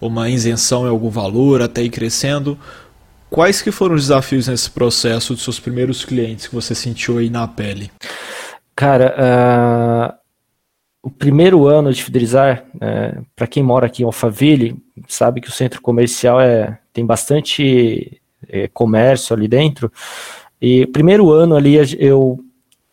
uma 0.00 0.28
isenção 0.28 0.84
em 0.84 0.90
algum 0.90 1.08
valor, 1.08 1.62
até 1.62 1.82
ir 1.82 1.90
crescendo. 1.90 2.58
Quais 3.30 3.62
que 3.62 3.70
foram 3.70 3.94
os 3.94 4.02
desafios 4.02 4.48
nesse 4.48 4.70
processo 4.70 5.34
dos 5.34 5.42
seus 5.42 5.60
primeiros 5.60 6.04
clientes 6.04 6.46
que 6.48 6.54
você 6.54 6.74
sentiu 6.74 7.18
aí 7.18 7.30
na 7.30 7.46
pele? 7.46 7.90
Cara, 8.74 9.14
uh, 9.16 10.18
o 11.02 11.10
primeiro 11.10 11.66
ano 11.66 11.92
de 11.92 12.02
Fidelizar, 12.02 12.64
é, 12.80 13.18
para 13.36 13.46
quem 13.46 13.62
mora 13.62 13.86
aqui 13.86 14.02
em 14.02 14.06
Alphaville, 14.06 14.76
sabe 15.06 15.40
que 15.40 15.48
o 15.48 15.52
centro 15.52 15.80
comercial 15.80 16.40
é, 16.40 16.78
tem 16.92 17.06
bastante 17.06 18.20
é, 18.48 18.68
comércio 18.68 19.34
ali 19.34 19.46
dentro. 19.46 19.92
E 20.60 20.86
primeiro 20.86 21.30
ano 21.30 21.56
ali 21.56 21.76
eu 21.98 22.44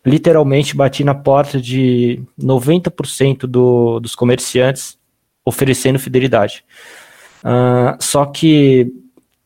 literalmente 0.04 0.76
bati 0.76 1.02
na 1.02 1.14
porta 1.14 1.60
de 1.60 2.22
90% 2.40 3.40
do, 3.40 3.98
dos 3.98 4.14
comerciantes 4.14 4.96
oferecendo 5.44 5.98
fidelidade. 5.98 6.64
Uh, 7.44 7.96
só 8.00 8.24
que 8.24 8.92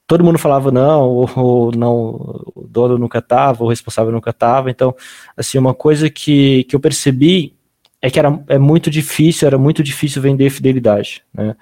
todo 0.06 0.24
mundo 0.24 0.38
falava 0.38 0.70
não, 0.70 1.02
ou, 1.02 1.30
ou, 1.36 1.72
não, 1.72 2.44
o 2.54 2.66
dono 2.68 2.98
nunca 2.98 3.20
estava, 3.20 3.64
o 3.64 3.68
responsável 3.68 4.12
nunca 4.12 4.30
estava. 4.30 4.70
Então, 4.70 4.94
assim, 5.36 5.56
uma 5.56 5.72
coisa 5.72 6.10
que, 6.10 6.64
que 6.64 6.76
eu 6.76 6.80
percebi 6.80 7.54
é 8.02 8.10
que 8.10 8.18
era, 8.18 8.42
é 8.48 8.58
muito 8.58 8.90
difícil, 8.90 9.46
era 9.46 9.58
muito 9.58 9.82
difícil 9.82 10.22
vender 10.22 10.50
fidelidade, 10.50 11.22
né? 11.32 11.54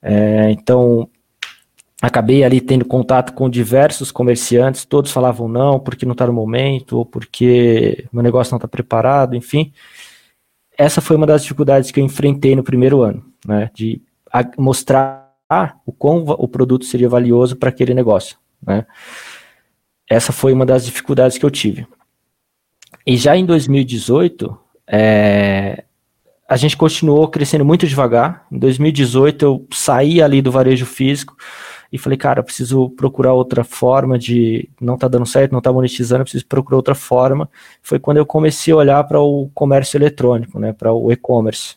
É, 0.00 0.50
então, 0.50 1.08
acabei 2.00 2.42
ali 2.42 2.60
tendo 2.60 2.84
contato 2.84 3.32
com 3.32 3.48
diversos 3.48 4.10
comerciantes, 4.10 4.84
todos 4.84 5.12
falavam 5.12 5.46
não, 5.46 5.78
porque 5.78 6.04
não 6.04 6.12
está 6.12 6.26
no 6.26 6.32
momento, 6.32 6.98
ou 6.98 7.06
porque 7.06 8.06
meu 8.12 8.22
negócio 8.22 8.52
não 8.52 8.58
está 8.58 8.66
preparado, 8.66 9.36
enfim. 9.36 9.72
Essa 10.76 11.00
foi 11.00 11.16
uma 11.16 11.26
das 11.26 11.42
dificuldades 11.42 11.92
que 11.92 12.00
eu 12.00 12.04
enfrentei 12.04 12.56
no 12.56 12.64
primeiro 12.64 13.02
ano, 13.02 13.24
né? 13.46 13.70
De 13.72 14.02
mostrar 14.58 15.30
o 15.86 15.92
quão 15.92 16.24
o 16.26 16.48
produto 16.48 16.84
seria 16.84 17.08
valioso 17.08 17.54
para 17.54 17.68
aquele 17.68 17.94
negócio, 17.94 18.36
né? 18.66 18.84
Essa 20.10 20.32
foi 20.32 20.52
uma 20.52 20.66
das 20.66 20.84
dificuldades 20.84 21.38
que 21.38 21.44
eu 21.44 21.50
tive. 21.50 21.86
E 23.06 23.16
já 23.16 23.36
em 23.36 23.46
2018, 23.46 24.58
é, 24.88 25.84
a 26.48 26.56
gente 26.56 26.76
continuou 26.76 27.28
crescendo 27.28 27.64
muito 27.64 27.86
devagar. 27.86 28.46
Em 28.50 28.58
2018 28.58 29.44
eu 29.44 29.66
saí 29.72 30.20
ali 30.20 30.42
do 30.42 30.52
varejo 30.52 30.84
físico 30.84 31.36
e 31.90 31.98
falei, 31.98 32.16
cara, 32.16 32.42
preciso 32.42 32.90
procurar 32.90 33.32
outra 33.34 33.64
forma 33.64 34.18
de. 34.18 34.68
Não 34.80 34.96
tá 34.96 35.08
dando 35.08 35.26
certo, 35.26 35.52
não 35.52 35.60
tá 35.60 35.72
monetizando, 35.72 36.24
preciso 36.24 36.46
procurar 36.46 36.76
outra 36.76 36.94
forma. 36.94 37.48
Foi 37.82 37.98
quando 37.98 38.16
eu 38.16 38.26
comecei 38.26 38.72
a 38.72 38.76
olhar 38.76 39.04
para 39.04 39.20
o 39.20 39.50
comércio 39.54 39.98
eletrônico, 39.98 40.58
né, 40.58 40.72
para 40.72 40.92
o 40.92 41.12
e-commerce. 41.12 41.76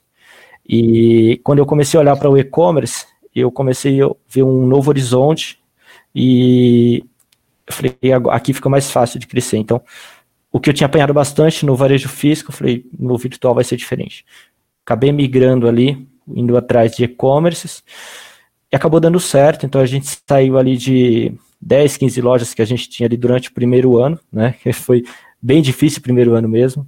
E 0.68 1.40
quando 1.44 1.60
eu 1.60 1.66
comecei 1.66 1.98
a 1.98 2.02
olhar 2.02 2.16
para 2.18 2.30
o 2.30 2.38
e-commerce, 2.38 3.06
eu 3.36 3.52
comecei 3.52 4.02
a 4.02 4.10
ver 4.28 4.44
um 4.44 4.66
novo 4.66 4.90
horizonte 4.90 5.60
e 6.14 7.04
eu 7.68 7.74
falei, 7.74 7.98
aqui 8.32 8.54
fica 8.54 8.70
mais 8.70 8.90
fácil 8.90 9.20
de 9.20 9.28
crescer. 9.28 9.58
Então, 9.58 9.82
o 10.56 10.60
que 10.62 10.70
eu 10.70 10.74
tinha 10.74 10.86
apanhado 10.86 11.14
bastante 11.14 11.66
no 11.66 11.76
varejo 11.76 12.08
físico, 12.08 12.50
eu 12.50 12.56
falei, 12.56 12.86
no 12.98 13.18
virtual 13.18 13.54
vai 13.54 13.66
ser 13.66 13.76
diferente. 13.76 14.26
Acabei 14.86 15.12
migrando 15.12 15.68
ali, 15.68 16.08
indo 16.26 16.56
atrás 16.56 16.96
de 16.96 17.04
e-commerces, 17.04 17.84
e 18.72 18.76
acabou 18.78 19.02
dando 19.02 19.20
certo, 19.20 19.66
então 19.66 19.82
a 19.82 19.86
gente 19.86 20.08
saiu 20.26 20.58
ali 20.58 20.78
de 20.78 21.34
10, 21.60 21.98
15 21.98 22.22
lojas 22.22 22.54
que 22.54 22.62
a 22.62 22.66
gente 22.66 22.88
tinha 22.88 23.06
ali 23.06 23.18
durante 23.18 23.50
o 23.50 23.54
primeiro 23.54 23.98
ano, 23.98 24.18
né, 24.32 24.56
que 24.64 24.72
foi 24.72 25.04
bem 25.42 25.62
difícil 25.62 26.00
o 26.00 26.04
primeiro 26.04 26.36
ano 26.36 26.48
mesmo, 26.48 26.88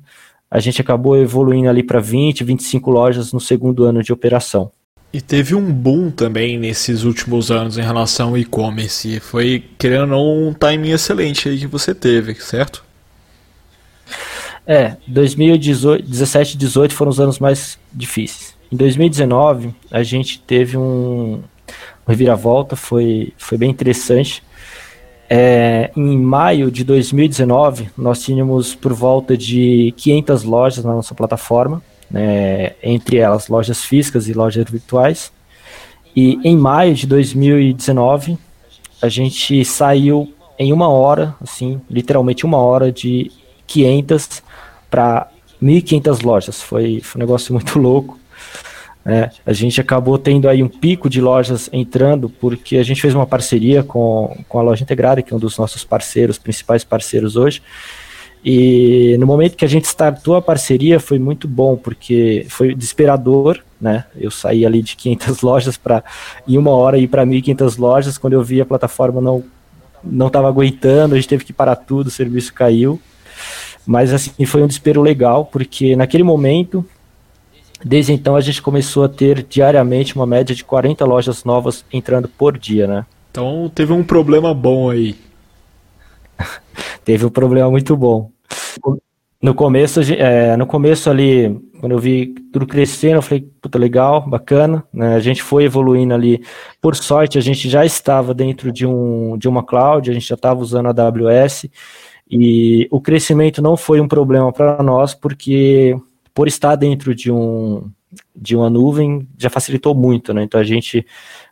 a 0.50 0.62
gente 0.62 0.79
acabou 0.79 1.17
evoluindo 1.17 1.67
ali 1.67 1.83
para 1.83 2.00
20, 2.00 2.45
25 2.45 2.89
lojas 2.89 3.33
no 3.33 3.39
segundo 3.41 3.83
ano 3.83 4.01
de 4.01 4.13
operação. 4.13 4.71
E 5.12 5.19
teve 5.19 5.53
um 5.53 5.74
boom 5.74 6.09
também 6.09 6.57
nesses 6.57 7.03
últimos 7.03 7.51
anos 7.51 7.77
em 7.77 7.81
relação 7.81 8.29
ao 8.29 8.38
e-commerce. 8.38 9.19
Foi, 9.19 9.62
querendo 9.77 10.03
ou 10.03 10.07
não, 10.07 10.47
um 10.47 10.53
timing 10.53 10.91
excelente 10.91 11.50
aí 11.50 11.59
que 11.59 11.67
você 11.67 11.93
teve, 11.93 12.33
certo? 12.36 12.87
É, 14.67 14.97
2017 15.07 16.55
e 16.55 16.57
2018 16.57 16.93
foram 16.93 17.09
os 17.09 17.21
anos 17.21 17.39
mais 17.39 17.79
difíceis. 17.93 18.53
Em 18.69 18.75
2019, 18.75 19.74
a 19.89 20.03
gente 20.03 20.41
teve 20.41 20.75
um, 20.75 21.36
um 21.36 21.41
reviravolta, 22.05 22.75
foi, 22.75 23.31
foi 23.38 23.57
bem 23.57 23.69
interessante. 23.69 24.43
É, 25.29 25.89
em 25.95 26.17
maio 26.17 26.69
de 26.69 26.83
2019, 26.83 27.89
nós 27.97 28.21
tínhamos 28.21 28.75
por 28.75 28.91
volta 28.91 29.38
de 29.38 29.93
500 29.95 30.43
lojas 30.43 30.83
na 30.83 30.93
nossa 30.93 31.15
plataforma, 31.15 31.81
né, 32.12 32.74
entre 32.83 33.17
elas 33.17 33.47
lojas 33.47 33.86
físicas 33.86 34.27
e 34.27 34.33
lojas 34.33 34.69
virtuais. 34.69 35.31
E 36.13 36.39
em 36.43 36.57
maio 36.57 36.93
de 36.93 37.07
2019, 37.07 38.38
a 39.01 39.07
gente 39.07 39.63
saiu 39.63 40.33
em 40.59 40.74
uma 40.74 40.89
hora, 40.89 41.36
assim, 41.41 41.79
literalmente 41.89 42.45
uma 42.45 42.57
hora 42.57 42.91
de 42.91 43.31
500 43.65 44.43
para 44.89 45.27
1.500 45.62 46.24
lojas. 46.24 46.62
Foi, 46.62 47.01
foi 47.01 47.20
um 47.20 47.24
negócio 47.24 47.53
muito 47.53 47.77
louco. 47.79 48.20
É, 49.06 49.29
a 49.46 49.53
gente 49.53 49.79
acabou 49.79 50.17
tendo 50.17 50.50
aí 50.50 50.62
um 50.62 50.67
pico 50.67 51.10
de 51.10 51.22
lojas 51.22 51.70
entrando, 51.72 52.29
porque 52.29 52.75
a 52.75 52.84
gente 52.84 53.01
fez 53.01 53.15
uma 53.15 53.25
parceria 53.25 53.82
com, 53.82 54.38
com 54.50 54.60
a 54.60 54.62
Loja 54.62 54.84
Integrada, 54.84 55.22
que 55.22 55.32
é 55.32 55.36
um 55.36 55.39
dos 55.39 55.58
nossos 55.58 55.86
parceiros, 55.86 56.38
principais 56.38 56.84
parceiros 56.84 57.38
hoje. 57.38 57.62
E 58.44 59.15
no 59.17 59.25
momento 59.25 59.56
que 59.56 59.65
a 59.65 59.67
gente 59.67 59.86
startou 59.86 60.36
a 60.36 60.41
parceria 60.41 61.00
foi 61.00 61.17
muito 61.20 61.48
bom, 61.48 61.77
porque 61.77 62.46
foi 62.50 62.75
desesperador, 62.75 63.63
né? 63.79 64.06
Eu 64.15 64.29
saí 64.29 64.65
ali 64.65 64.82
de 64.82 64.96
500 64.96 65.39
lojas 65.44 65.77
para 65.77 66.03
em 66.46 66.58
uma 66.58 66.72
hora 66.72 66.98
ir 66.98 67.08
para 67.08 67.25
1.500 67.25 67.77
lojas. 67.79 68.17
Quando 68.17 68.34
eu 68.34 68.44
vi 68.44 68.60
a 68.62 68.65
plataforma 68.65 69.22
não 69.22 69.44
não 70.03 70.27
estava 70.27 70.48
aguentando, 70.48 71.15
a 71.15 71.17
gente 71.17 71.27
teve 71.27 71.44
que 71.44 71.51
parar 71.51 71.75
tudo, 71.75 72.08
o 72.08 72.12
serviço 72.12 72.53
caiu. 72.53 73.01
Mas 73.88 74.13
assim, 74.13 74.46
foi 74.46 74.62
um 74.62 74.67
desespero 74.67 75.01
legal, 75.01 75.46
porque 75.46 75.96
naquele 75.96 76.24
momento, 76.24 76.86
desde 77.84 78.12
então 78.12 78.36
a 78.36 78.41
gente 78.41 78.62
começou 78.62 79.06
a 79.06 79.10
ter 79.10 79.41
diariamente 79.44 80.13
uma 80.13 80.25
média 80.25 80.53
de 80.53 80.65
40 80.65 81.06
lojas 81.06 81.46
novas 81.46 81.86
entrando 81.91 82.27
por 82.27 82.58
dia, 82.58 82.86
né? 82.86 83.06
Então 83.32 83.72
teve 83.74 83.94
um 83.94 84.03
problema 84.03 84.53
bom 84.53 84.89
aí. 84.89 85.15
teve 87.06 87.25
um 87.25 87.29
problema 87.29 87.72
muito 87.72 87.96
bom. 87.96 88.29
No 89.41 89.53
começo, 89.53 90.01
é, 90.01 90.58
no 90.58 90.65
começo 90.65 91.10
ali, 91.10 91.58
quando 91.79 91.91
eu 91.91 92.00
vi 92.00 92.34
tudo 92.51 92.65
crescendo, 92.65 93.17
eu 93.17 93.22
falei, 93.22 93.48
puta, 93.62 93.77
legal, 93.77 94.27
bacana, 94.27 94.84
né? 94.91 95.15
A 95.15 95.20
gente 95.20 95.44
foi 95.44 95.63
evoluindo 95.63 96.13
ali. 96.13 96.44
Por 96.82 96.96
sorte, 96.96 97.38
a 97.38 97.41
gente 97.41 97.70
já 97.70 97.86
estava 97.86 98.34
dentro 98.34 98.72
de, 98.72 98.86
um, 98.86 99.38
de 99.38 99.48
uma 99.48 99.63
cloud, 99.63 100.10
a 100.10 100.13
gente 100.13 100.27
já 100.27 100.36
estava 100.36 100.60
usando 100.60 100.88
a 100.88 100.89
AWS, 100.89 101.67
e 102.29 102.88
o 102.91 103.00
crescimento 103.00 103.62
não 103.62 103.77
foi 103.77 104.01
um 104.01 104.07
problema 104.07 104.51
para 104.51 104.81
nós, 104.84 105.13
porque 105.13 105.96
por 106.34 106.48
estar 106.48 106.75
dentro 106.75 107.15
de, 107.15 107.31
um, 107.31 107.89
de 108.36 108.55
uma 108.55 108.69
nuvem 108.69 109.27
já 109.38 109.50
facilitou 109.50 109.96
muito, 109.96 110.34
né? 110.34 110.43
Então 110.43 110.60
a 110.60 110.63
gente 110.63 111.05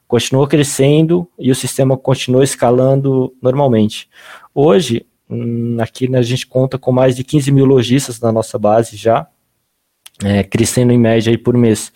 continuou 0.07 0.47
crescendo 0.47 1.27
e 1.39 1.49
o 1.49 1.55
sistema 1.55 1.97
continuou 1.97 2.43
escalando 2.43 3.33
normalmente. 3.41 4.09
Hoje, 4.53 5.05
hum, 5.29 5.77
aqui 5.79 6.13
a 6.15 6.21
gente 6.21 6.45
conta 6.45 6.77
com 6.77 6.91
mais 6.91 7.15
de 7.15 7.23
15 7.23 7.51
mil 7.51 7.65
lojistas 7.65 8.19
na 8.19 8.31
nossa 8.31 8.59
base 8.59 8.95
já, 8.95 9.27
é, 10.23 10.43
crescendo 10.43 10.91
em 10.91 10.99
média 10.99 11.31
aí 11.31 11.37
por 11.37 11.55
mês. 11.55 11.91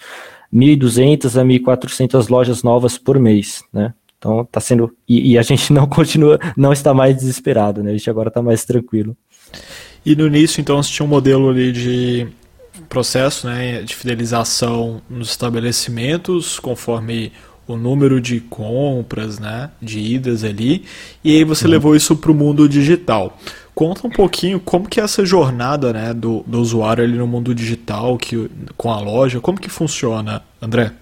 1.200 0.51 1.39
a 1.39 1.45
1.400 1.45 2.27
lojas 2.29 2.63
novas 2.63 2.97
por 2.97 3.19
mês, 3.19 3.63
né? 3.71 3.93
Então 4.19 4.41
está 4.41 4.59
sendo 4.59 4.93
e, 5.07 5.31
e, 5.31 5.37
a 5.37 5.41
gente 5.41 5.71
não 5.73 5.87
continua, 5.87 6.37
não 6.55 6.71
está 6.71 6.93
mais 6.93 7.15
desesperado, 7.15 7.81
né? 7.81 7.91
A 7.91 7.93
gente 7.97 8.09
agora 8.09 8.27
está 8.27 8.41
mais 8.41 8.63
tranquilo. 8.65 9.17
E 10.05 10.15
no 10.15 10.27
início, 10.27 10.61
então, 10.61 10.81
você 10.81 10.91
tinha 10.91 11.05
um 11.05 11.09
modelo 11.09 11.49
ali 11.49 11.71
de 11.71 12.27
processo, 12.87 13.47
né, 13.47 13.81
de 13.81 13.95
fidelização 13.95 15.01
nos 15.09 15.29
estabelecimentos, 15.29 16.59
conforme 16.59 17.31
o 17.67 17.75
número 17.75 18.19
de 18.19 18.39
compras, 18.39 19.37
né, 19.37 19.69
de 19.81 19.99
idas 19.99 20.43
ali, 20.43 20.85
e 21.23 21.37
aí 21.37 21.43
você 21.43 21.65
uhum. 21.65 21.71
levou 21.71 21.95
isso 21.95 22.15
para 22.15 22.31
o 22.31 22.33
mundo 22.33 22.67
digital. 22.67 23.37
Conta 23.75 24.07
um 24.07 24.09
pouquinho 24.09 24.59
como 24.59 24.89
que 24.89 24.99
é 24.99 25.03
essa 25.03 25.23
jornada, 25.23 25.93
né, 25.93 26.13
do, 26.13 26.43
do 26.47 26.59
usuário 26.59 27.03
ali 27.03 27.17
no 27.17 27.27
mundo 27.27 27.53
digital, 27.53 28.17
que, 28.17 28.49
com 28.75 28.91
a 28.91 28.99
loja, 28.99 29.39
como 29.39 29.59
que 29.59 29.69
funciona, 29.69 30.41
André? 30.61 30.93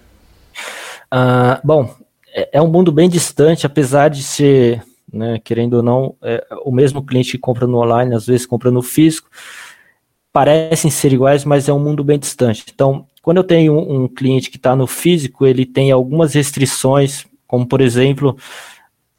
Uh, 1.14 1.62
bom, 1.64 1.96
é, 2.38 2.50
é, 2.54 2.62
um 2.62 2.68
mundo 2.68 2.92
bem 2.92 3.10
distante, 3.10 3.66
apesar 3.66 4.10
de 4.10 4.22
ser, 4.22 4.84
né, 5.12 5.40
querendo 5.44 5.74
ou 5.78 5.84
não, 5.84 6.16
é, 6.22 6.46
o 6.64 6.72
mesmo 6.72 7.04
cliente 7.04 7.32
que 7.32 7.38
compra 7.40 7.66
no 7.66 7.80
online, 7.80 8.14
às 8.14 8.28
vezes 8.28 8.46
compra 8.46 8.70
no 8.70 8.84
físico, 8.84 9.28
parecem 10.32 10.92
ser 10.92 11.12
iguais, 11.12 11.44
mas 11.44 11.68
é 11.68 11.74
um 11.74 11.80
mundo 11.80 12.04
bem 12.04 12.20
distante. 12.20 12.64
Então, 12.72 13.08
quando 13.24 13.38
eu 13.38 13.44
tenho 13.44 13.74
um, 13.74 14.04
um 14.04 14.08
cliente 14.08 14.52
que 14.52 14.58
está 14.58 14.76
no 14.76 14.86
físico, 14.86 15.48
ele 15.48 15.66
tem 15.66 15.92
algumas 15.92 16.36
restrições, 16.36 17.26
como 17.48 17.66
por 17.66 17.82
exemplo, 17.82 18.38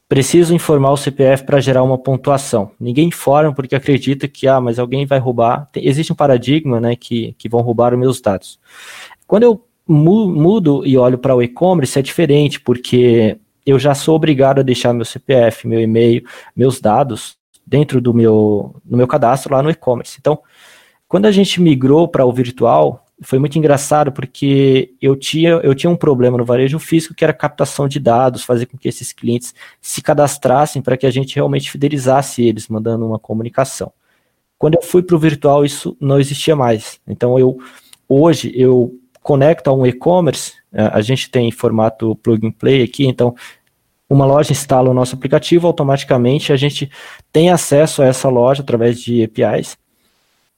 preciso 0.08 0.54
informar 0.54 0.92
o 0.92 0.96
CPF 0.96 1.42
para 1.42 1.60
gerar 1.60 1.82
uma 1.82 1.98
pontuação. 1.98 2.70
Ninguém 2.78 3.08
informa 3.08 3.52
porque 3.52 3.74
acredita 3.74 4.28
que, 4.28 4.46
ah, 4.46 4.60
mas 4.60 4.78
alguém 4.78 5.04
vai 5.04 5.18
roubar. 5.18 5.68
Tem, 5.72 5.84
existe 5.84 6.12
um 6.12 6.16
paradigma, 6.16 6.80
né, 6.80 6.94
que, 6.94 7.34
que 7.36 7.48
vão 7.48 7.62
roubar 7.62 7.94
os 7.94 7.98
meus 7.98 8.20
dados. 8.20 8.60
Quando 9.26 9.42
eu 9.42 9.67
mudo 9.88 10.86
e 10.86 10.98
olho 10.98 11.18
para 11.18 11.34
o 11.34 11.42
e-commerce, 11.42 11.98
é 11.98 12.02
diferente, 12.02 12.60
porque 12.60 13.38
eu 13.64 13.78
já 13.78 13.94
sou 13.94 14.14
obrigado 14.14 14.60
a 14.60 14.62
deixar 14.62 14.92
meu 14.92 15.04
CPF, 15.04 15.66
meu 15.66 15.80
e-mail, 15.80 16.22
meus 16.54 16.80
dados 16.80 17.36
dentro 17.66 18.00
do 18.00 18.14
meu, 18.14 18.74
no 18.84 18.96
meu 18.96 19.06
cadastro 19.06 19.54
lá 19.54 19.62
no 19.62 19.70
e-commerce. 19.70 20.16
Então, 20.18 20.40
quando 21.06 21.26
a 21.26 21.32
gente 21.32 21.60
migrou 21.60 22.08
para 22.08 22.24
o 22.24 22.32
virtual, 22.32 23.04
foi 23.20 23.38
muito 23.38 23.58
engraçado 23.58 24.12
porque 24.12 24.94
eu 25.00 25.16
tinha, 25.16 25.50
eu 25.50 25.74
tinha 25.74 25.90
um 25.90 25.96
problema 25.96 26.38
no 26.38 26.44
varejo 26.44 26.78
físico 26.78 27.14
que 27.14 27.24
era 27.24 27.32
captação 27.32 27.88
de 27.88 27.98
dados, 27.98 28.44
fazer 28.44 28.66
com 28.66 28.78
que 28.78 28.88
esses 28.88 29.12
clientes 29.12 29.54
se 29.80 30.00
cadastrassem 30.00 30.80
para 30.80 30.96
que 30.96 31.06
a 31.06 31.10
gente 31.10 31.34
realmente 31.34 31.70
fidelizasse 31.70 32.42
eles, 32.42 32.68
mandando 32.68 33.06
uma 33.06 33.18
comunicação. 33.18 33.92
Quando 34.58 34.74
eu 34.74 34.82
fui 34.82 35.02
para 35.02 35.16
o 35.16 35.18
virtual, 35.18 35.64
isso 35.64 35.96
não 36.00 36.18
existia 36.18 36.54
mais. 36.54 37.00
Então, 37.06 37.38
eu 37.38 37.58
hoje 38.08 38.52
eu 38.54 38.97
conecto 39.22 39.68
a 39.68 39.72
um 39.72 39.86
e-commerce, 39.86 40.54
é, 40.72 40.82
a 40.92 41.00
gente 41.00 41.30
tem 41.30 41.50
formato 41.50 42.16
plug 42.16 42.46
and 42.46 42.52
play 42.52 42.82
aqui, 42.82 43.06
então 43.06 43.34
uma 44.08 44.24
loja 44.24 44.52
instala 44.52 44.90
o 44.90 44.94
nosso 44.94 45.14
aplicativo, 45.14 45.66
automaticamente 45.66 46.52
a 46.52 46.56
gente 46.56 46.90
tem 47.30 47.50
acesso 47.50 48.02
a 48.02 48.06
essa 48.06 48.28
loja 48.28 48.62
através 48.62 49.00
de 49.00 49.22
APIs 49.22 49.76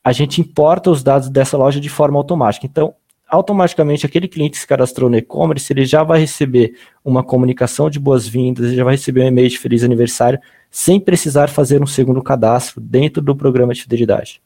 a 0.03 0.12
gente 0.12 0.40
importa 0.40 0.90
os 0.90 1.03
dados 1.03 1.29
dessa 1.29 1.57
loja 1.57 1.81
de 1.81 1.88
forma 1.88 2.18
automática. 2.18 2.66
Então, 2.66 2.94
automaticamente, 3.29 4.07
aquele 4.07 4.27
cliente 4.27 4.53
que 4.53 4.59
se 4.59 4.66
cadastrou 4.66 5.11
no 5.11 5.16
e-commerce, 5.16 5.73
ele 5.73 5.85
já 5.85 6.03
vai 6.03 6.20
receber 6.20 6.75
uma 7.05 7.23
comunicação 7.23 7.90
de 7.90 7.99
boas-vindas, 7.99 8.66
ele 8.66 8.77
já 8.77 8.85
vai 8.85 8.94
receber 8.94 9.23
um 9.23 9.29
e-mail 9.29 9.49
de 9.49 9.59
feliz 9.59 9.85
aniversário, 9.85 10.40
sem 10.70 10.99
precisar 10.99 11.49
fazer 11.49 11.83
um 11.83 11.87
segundo 11.87 12.23
cadastro 12.23 12.81
dentro 12.81 13.23
do 13.23 13.37
programa 13.37 13.75
de 13.75 13.83
fidelidade. 13.83 14.40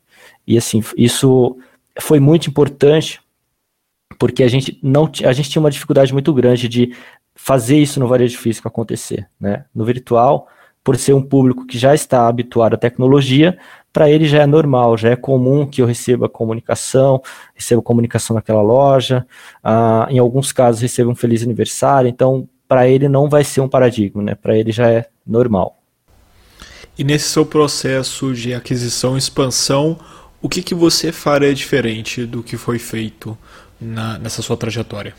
E 0.46 0.58
assim, 0.58 0.82
isso 0.96 1.56
foi 2.00 2.18
muito 2.18 2.50
importante, 2.50 3.20
porque 4.18 4.42
a 4.42 4.48
gente 4.48 4.78
não 4.82 5.10
a 5.24 5.32
gente 5.32 5.50
tinha 5.50 5.60
uma 5.60 5.70
dificuldade 5.70 6.12
muito 6.12 6.32
grande 6.32 6.68
de 6.68 6.94
fazer 7.34 7.78
isso 7.78 7.98
no 7.98 8.06
varejo 8.08 8.38
físico 8.38 8.68
acontecer, 8.68 9.28
né? 9.40 9.64
No 9.74 9.84
virtual, 9.84 10.48
por 10.82 10.96
ser 10.96 11.14
um 11.14 11.22
público 11.22 11.66
que 11.66 11.78
já 11.78 11.94
está 11.94 12.28
habituado 12.28 12.74
à 12.74 12.76
tecnologia, 12.76 13.58
para 13.92 14.10
ele 14.10 14.26
já 14.26 14.42
é 14.42 14.46
normal, 14.46 14.96
já 14.96 15.10
é 15.10 15.16
comum 15.16 15.66
que 15.66 15.80
eu 15.80 15.86
receba 15.86 16.28
comunicação, 16.28 17.22
receba 17.54 17.80
comunicação 17.80 18.34
naquela 18.34 18.62
loja, 18.62 19.26
ah, 19.62 20.06
em 20.10 20.18
alguns 20.18 20.52
casos 20.52 20.82
receba 20.82 21.10
um 21.10 21.14
feliz 21.14 21.42
aniversário, 21.42 22.08
então 22.08 22.48
para 22.68 22.88
ele 22.88 23.08
não 23.08 23.28
vai 23.28 23.44
ser 23.44 23.60
um 23.60 23.68
paradigma, 23.68 24.22
né? 24.22 24.34
Para 24.34 24.56
ele 24.56 24.72
já 24.72 24.90
é 24.90 25.06
normal. 25.26 25.78
E 26.98 27.02
nesse 27.02 27.28
seu 27.28 27.44
processo 27.44 28.32
de 28.32 28.54
aquisição 28.54 29.16
e 29.16 29.18
expansão, 29.18 29.98
o 30.40 30.48
que, 30.48 30.62
que 30.62 30.74
você 30.74 31.10
faria 31.10 31.54
diferente 31.54 32.26
do 32.26 32.42
que 32.42 32.56
foi 32.56 32.78
feito 32.78 33.36
na, 33.84 34.18
nessa 34.18 34.42
sua 34.42 34.56
trajetória? 34.56 35.14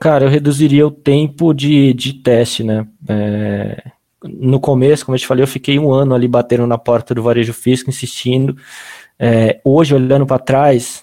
Cara, 0.00 0.24
eu 0.24 0.30
reduziria 0.30 0.86
o 0.86 0.90
tempo 0.90 1.52
de, 1.52 1.92
de 1.94 2.14
teste, 2.14 2.62
né? 2.62 2.86
É, 3.08 3.90
no 4.22 4.58
começo, 4.58 5.04
como 5.04 5.14
eu 5.14 5.20
te 5.20 5.26
falei, 5.26 5.42
eu 5.42 5.48
fiquei 5.48 5.78
um 5.78 5.92
ano 5.92 6.14
ali 6.14 6.26
batendo 6.26 6.66
na 6.66 6.78
porta 6.78 7.14
do 7.14 7.22
varejo 7.22 7.52
físico, 7.52 7.90
insistindo. 7.90 8.56
É, 9.18 9.60
hoje, 9.64 9.94
olhando 9.94 10.26
para 10.26 10.38
trás, 10.38 11.02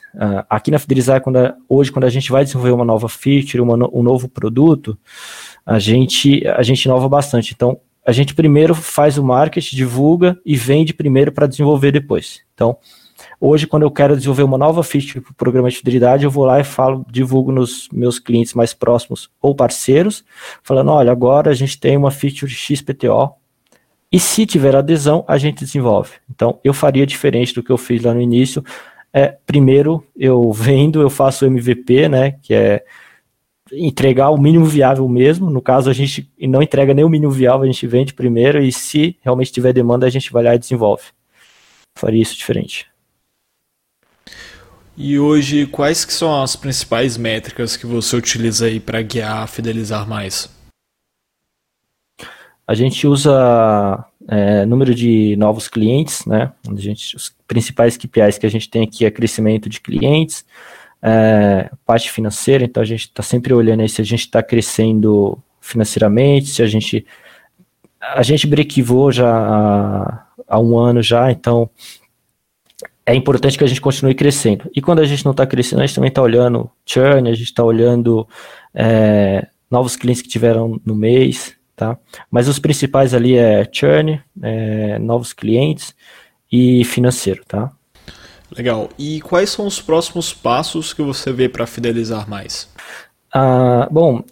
aqui 0.50 0.70
na 0.70 0.80
Fidelizar, 0.80 1.22
quando 1.22 1.38
a, 1.38 1.56
hoje, 1.70 1.92
quando 1.92 2.06
a 2.06 2.10
gente 2.10 2.32
vai 2.32 2.44
desenvolver 2.44 2.72
uma 2.72 2.86
nova 2.86 3.08
feature, 3.08 3.62
uma, 3.62 3.76
um 3.94 4.04
novo 4.04 4.28
produto, 4.28 4.98
a 5.66 5.80
gente, 5.80 6.46
a 6.48 6.62
gente 6.64 6.86
inova 6.86 7.08
bastante. 7.08 7.54
Então, 7.54 7.80
a 8.06 8.12
gente 8.12 8.34
primeiro 8.34 8.74
faz 8.74 9.18
o 9.18 9.24
marketing, 9.24 9.76
divulga 9.76 10.38
e 10.46 10.56
vende 10.56 10.94
primeiro 10.94 11.32
para 11.32 11.48
desenvolver 11.48 11.92
depois. 11.92 12.42
Então, 12.54 12.78
Hoje, 13.44 13.66
quando 13.66 13.82
eu 13.82 13.90
quero 13.90 14.16
desenvolver 14.16 14.44
uma 14.44 14.58
nova 14.58 14.84
feature 14.84 15.20
para 15.20 15.32
o 15.32 15.36
programa 15.36 15.68
de 15.68 15.78
fidelidade, 15.78 16.24
eu 16.24 16.30
vou 16.30 16.46
lá 16.46 16.60
e 16.60 16.64
falo, 16.64 17.04
divulgo 17.10 17.52
nos 17.52 17.90
meus 17.92 18.20
clientes 18.20 18.54
mais 18.54 18.72
próximos 18.72 19.32
ou 19.42 19.56
parceiros, 19.56 20.24
falando, 20.62 20.92
olha, 20.92 21.12
agora 21.12 21.50
a 21.50 21.54
gente 21.56 21.80
tem 21.80 21.98
uma 21.98 22.12
feature 22.12 22.52
XPTO, 22.52 23.34
e 24.12 24.20
se 24.20 24.46
tiver 24.46 24.76
adesão, 24.76 25.26
a 25.28 25.40
gente 25.40 25.64
desenvolve. 25.64 26.12
Então, 26.30 26.60
eu 26.64 26.72
faria 26.72 27.04
diferente 27.04 27.56
do 27.56 27.64
que 27.64 27.72
eu 27.72 27.78
fiz 27.78 28.04
lá 28.04 28.14
no 28.14 28.22
início. 28.22 28.64
É, 29.12 29.38
primeiro, 29.46 30.06
eu 30.16 30.52
vendo, 30.52 31.02
eu 31.02 31.10
faço 31.10 31.44
o 31.44 31.48
MVP, 31.48 32.10
né, 32.10 32.36
que 32.44 32.54
é 32.54 32.84
entregar 33.72 34.30
o 34.30 34.38
mínimo 34.38 34.66
viável 34.66 35.08
mesmo. 35.08 35.50
No 35.50 35.62
caso, 35.62 35.90
a 35.90 35.94
gente 35.94 36.30
não 36.42 36.62
entrega 36.62 36.94
nem 36.94 37.06
o 37.06 37.10
mínimo 37.10 37.32
viável, 37.32 37.64
a 37.64 37.72
gente 37.72 37.88
vende 37.88 38.14
primeiro 38.14 38.62
e 38.62 38.72
se 38.72 39.18
realmente 39.22 39.52
tiver 39.52 39.74
demanda, 39.74 40.06
a 40.06 40.10
gente 40.12 40.32
vai 40.32 40.44
lá 40.44 40.54
e 40.54 40.60
desenvolve. 40.60 41.06
Faria 41.98 42.22
isso 42.22 42.36
diferente. 42.38 42.91
E 45.04 45.18
hoje, 45.18 45.66
quais 45.66 46.06
que 46.06 46.14
são 46.14 46.44
as 46.44 46.56
principais 46.56 47.18
métricas 47.18 47.76
que 47.76 47.88
você 47.88 48.16
utiliza 48.16 48.68
aí 48.68 48.80
para 48.80 49.02
guiar, 49.02 49.48
fidelizar 49.48 50.08
mais? 50.08 50.48
A 52.68 52.76
gente 52.76 53.08
usa 53.08 54.06
é, 54.28 54.64
número 54.64 54.94
de 54.94 55.36
novos 55.38 55.68
clientes, 55.68 56.24
né? 56.28 56.52
A 56.70 56.80
gente, 56.80 57.16
os 57.16 57.36
principais 57.48 57.98
KPIs 57.98 58.38
que 58.38 58.46
a 58.46 58.50
gente 58.50 58.70
tem 58.70 58.84
aqui 58.84 59.04
é 59.04 59.10
crescimento 59.10 59.68
de 59.68 59.82
clientes, 59.82 60.46
é, 61.02 61.72
parte 61.84 62.12
financeira, 62.12 62.64
então 62.64 62.84
a 62.84 62.86
gente 62.86 63.06
está 63.06 63.24
sempre 63.24 63.56
olhando 63.56 63.82
aí 63.82 63.90
se 63.90 64.02
a 64.02 64.06
gente 64.06 64.20
está 64.20 64.44
crescendo 64.44 65.36
financeiramente, 65.60 66.46
se 66.46 66.62
a 66.62 66.68
gente 66.68 67.08
a 68.00 68.22
gente 68.22 68.46
brequivou 68.46 69.12
já 69.12 69.32
há, 69.36 70.28
há 70.48 70.60
um 70.60 70.78
ano 70.78 71.02
já, 71.02 71.32
então 71.32 71.68
é 73.12 73.16
importante 73.16 73.58
que 73.58 73.64
a 73.64 73.68
gente 73.68 73.82
continue 73.82 74.16
crescendo. 74.16 74.70
E 74.76 74.82
quando 74.82 75.00
a 75.00 75.06
gente 75.06 75.26
não 75.26 75.32
está 75.32 75.46
crescendo, 75.46 75.82
a 75.82 75.86
gente 75.86 75.96
também 75.96 76.10
está 76.10 76.22
olhando 76.22 76.70
churn, 76.86 77.30
a 77.30 77.34
gente 77.34 77.44
está 77.44 77.64
olhando 77.64 78.28
é, 78.74 79.48
novos 79.70 79.96
clientes 79.96 80.22
que 80.22 80.30
tiveram 80.30 80.80
no 80.86 80.96
mês, 80.96 81.56
tá? 81.76 81.98
Mas 82.30 82.48
os 82.48 82.60
principais 82.60 83.14
ali 83.14 83.38
é 83.38 83.68
churn, 83.72 84.22
é, 84.42 85.00
novos 85.00 85.34
clientes 85.34 85.96
e 86.52 86.86
financeiro, 86.86 87.44
tá? 87.48 87.72
Legal. 88.56 88.90
E 88.98 89.22
quais 89.22 89.50
são 89.50 89.66
os 89.66 89.82
próximos 89.82 90.34
passos 90.34 90.94
que 90.94 91.02
você 91.02 91.32
vê 91.32 91.48
para 91.48 91.66
fidelizar 91.66 92.30
mais? 92.30 92.70
Ah, 93.34 93.88
bom, 93.90 94.24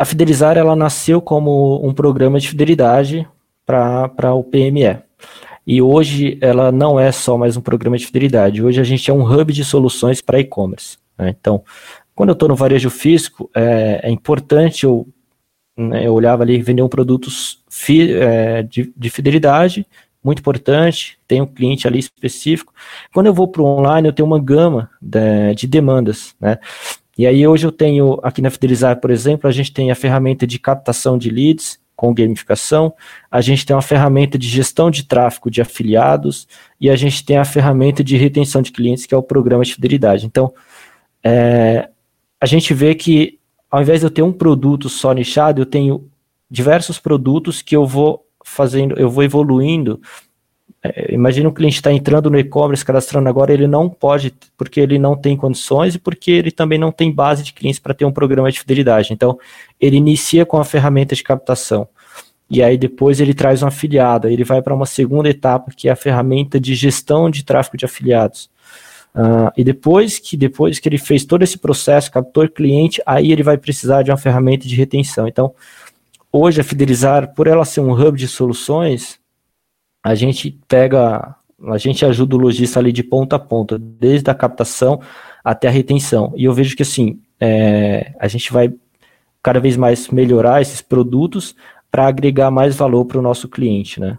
a 0.00 0.04
Fidelizar 0.06 0.56
ela 0.56 0.74
nasceu 0.74 1.20
como 1.20 1.86
um 1.86 1.92
programa 1.92 2.40
de 2.40 2.48
fidelidade 2.48 3.28
para 3.66 4.32
o 4.32 4.42
PME. 4.42 4.98
E 5.72 5.80
hoje 5.80 6.36
ela 6.40 6.72
não 6.72 6.98
é 6.98 7.12
só 7.12 7.38
mais 7.38 7.56
um 7.56 7.60
programa 7.60 7.96
de 7.96 8.04
fidelidade. 8.04 8.60
Hoje 8.60 8.80
a 8.80 8.82
gente 8.82 9.08
é 9.08 9.14
um 9.14 9.22
hub 9.22 9.52
de 9.52 9.64
soluções 9.64 10.20
para 10.20 10.40
e-commerce. 10.40 10.98
Né? 11.16 11.32
Então, 11.38 11.62
quando 12.12 12.30
eu 12.30 12.32
estou 12.32 12.48
no 12.48 12.56
varejo 12.56 12.90
físico, 12.90 13.48
é, 13.54 14.00
é 14.02 14.10
importante 14.10 14.82
eu, 14.82 15.06
né, 15.78 16.04
eu 16.04 16.12
olhava 16.12 16.42
ali 16.42 16.60
vender 16.60 16.82
um 16.82 16.88
produto 16.88 17.30
fi, 17.70 18.12
é, 18.12 18.64
de, 18.64 18.92
de 18.96 19.10
fidelidade, 19.10 19.86
muito 20.24 20.40
importante, 20.40 21.16
tem 21.28 21.40
um 21.40 21.46
cliente 21.46 21.86
ali 21.86 22.00
específico. 22.00 22.74
Quando 23.14 23.26
eu 23.26 23.32
vou 23.32 23.46
para 23.46 23.62
o 23.62 23.64
online, 23.64 24.08
eu 24.08 24.12
tenho 24.12 24.26
uma 24.26 24.40
gama 24.40 24.90
de, 25.00 25.54
de 25.54 25.66
demandas, 25.68 26.34
né? 26.40 26.58
E 27.16 27.28
aí 27.28 27.46
hoje 27.46 27.64
eu 27.64 27.70
tenho 27.70 28.18
aqui 28.24 28.42
na 28.42 28.50
Fidelizar, 28.50 28.98
por 29.00 29.10
exemplo, 29.10 29.46
a 29.46 29.52
gente 29.52 29.72
tem 29.72 29.92
a 29.92 29.94
ferramenta 29.94 30.48
de 30.48 30.58
captação 30.58 31.16
de 31.16 31.30
leads 31.30 31.78
com 32.00 32.14
gamificação, 32.14 32.94
a 33.30 33.42
gente 33.42 33.66
tem 33.66 33.76
uma 33.76 33.82
ferramenta 33.82 34.38
de 34.38 34.48
gestão 34.48 34.90
de 34.90 35.02
tráfego 35.04 35.50
de 35.50 35.60
afiliados 35.60 36.48
e 36.80 36.88
a 36.88 36.96
gente 36.96 37.22
tem 37.22 37.36
a 37.36 37.44
ferramenta 37.44 38.02
de 38.02 38.16
retenção 38.16 38.62
de 38.62 38.72
clientes, 38.72 39.04
que 39.04 39.14
é 39.14 39.18
o 39.18 39.22
programa 39.22 39.62
de 39.62 39.74
fidelidade. 39.74 40.24
Então, 40.24 40.50
é, 41.22 41.90
a 42.40 42.46
gente 42.46 42.72
vê 42.72 42.94
que 42.94 43.38
ao 43.70 43.82
invés 43.82 44.00
de 44.00 44.06
eu 44.06 44.10
ter 44.10 44.22
um 44.22 44.32
produto 44.32 44.88
só 44.88 45.12
nichado, 45.12 45.60
eu 45.60 45.66
tenho 45.66 46.08
diversos 46.50 46.98
produtos 46.98 47.60
que 47.60 47.76
eu 47.76 47.86
vou 47.86 48.26
fazendo, 48.42 48.98
eu 48.98 49.10
vou 49.10 49.22
evoluindo 49.22 50.00
é, 50.82 51.14
imagina 51.14 51.48
um 51.48 51.52
cliente 51.52 51.76
está 51.76 51.92
entrando 51.92 52.30
no 52.30 52.38
e-commerce, 52.38 52.84
cadastrando 52.84 53.28
agora, 53.28 53.52
ele 53.52 53.66
não 53.66 53.88
pode, 53.88 54.34
porque 54.56 54.80
ele 54.80 54.98
não 54.98 55.14
tem 55.14 55.36
condições 55.36 55.94
e 55.94 55.98
porque 55.98 56.30
ele 56.30 56.50
também 56.50 56.78
não 56.78 56.90
tem 56.90 57.12
base 57.12 57.42
de 57.42 57.52
clientes 57.52 57.78
para 57.78 57.92
ter 57.92 58.06
um 58.06 58.12
programa 58.12 58.50
de 58.50 58.58
fidelidade. 58.58 59.12
Então, 59.12 59.38
ele 59.78 59.96
inicia 59.96 60.46
com 60.46 60.56
a 60.56 60.64
ferramenta 60.64 61.14
de 61.14 61.22
captação. 61.22 61.86
E 62.48 62.62
aí 62.62 62.76
depois 62.76 63.20
ele 63.20 63.34
traz 63.34 63.62
um 63.62 63.66
afiliado, 63.66 64.26
ele 64.26 64.42
vai 64.42 64.60
para 64.60 64.74
uma 64.74 64.86
segunda 64.86 65.28
etapa, 65.28 65.70
que 65.76 65.88
é 65.88 65.92
a 65.92 65.96
ferramenta 65.96 66.58
de 66.58 66.74
gestão 66.74 67.30
de 67.30 67.44
tráfego 67.44 67.76
de 67.76 67.84
afiliados. 67.84 68.50
Uh, 69.14 69.52
e 69.56 69.62
depois 69.62 70.18
que 70.18 70.36
depois 70.36 70.78
que 70.78 70.88
ele 70.88 70.98
fez 70.98 71.24
todo 71.24 71.42
esse 71.42 71.58
processo, 71.58 72.10
captou 72.10 72.48
cliente, 72.48 73.02
aí 73.04 73.30
ele 73.30 73.42
vai 73.42 73.58
precisar 73.58 74.02
de 74.02 74.10
uma 74.10 74.16
ferramenta 74.16 74.66
de 74.66 74.74
retenção. 74.74 75.28
Então, 75.28 75.54
hoje 76.32 76.60
a 76.60 76.64
Fidelizar, 76.64 77.34
por 77.34 77.46
ela 77.46 77.64
ser 77.64 77.80
um 77.80 77.92
hub 77.92 78.18
de 78.18 78.26
soluções, 78.26 79.19
a 80.02 80.14
gente 80.14 80.58
pega, 80.66 81.34
a 81.68 81.78
gente 81.78 82.04
ajuda 82.04 82.36
o 82.36 82.38
lojista 82.38 82.78
ali 82.80 82.92
de 82.92 83.02
ponta 83.02 83.36
a 83.36 83.38
ponta, 83.38 83.78
desde 83.78 84.30
a 84.30 84.34
captação 84.34 85.00
até 85.44 85.68
a 85.68 85.70
retenção. 85.70 86.32
E 86.36 86.44
eu 86.44 86.52
vejo 86.52 86.76
que 86.76 86.82
assim, 86.82 87.20
é, 87.38 88.12
a 88.18 88.28
gente 88.28 88.52
vai 88.52 88.72
cada 89.42 89.60
vez 89.60 89.76
mais 89.76 90.08
melhorar 90.08 90.60
esses 90.60 90.80
produtos 90.82 91.54
para 91.90 92.06
agregar 92.06 92.50
mais 92.50 92.76
valor 92.76 93.04
para 93.04 93.18
o 93.18 93.22
nosso 93.22 93.48
cliente, 93.48 93.98
né? 93.98 94.18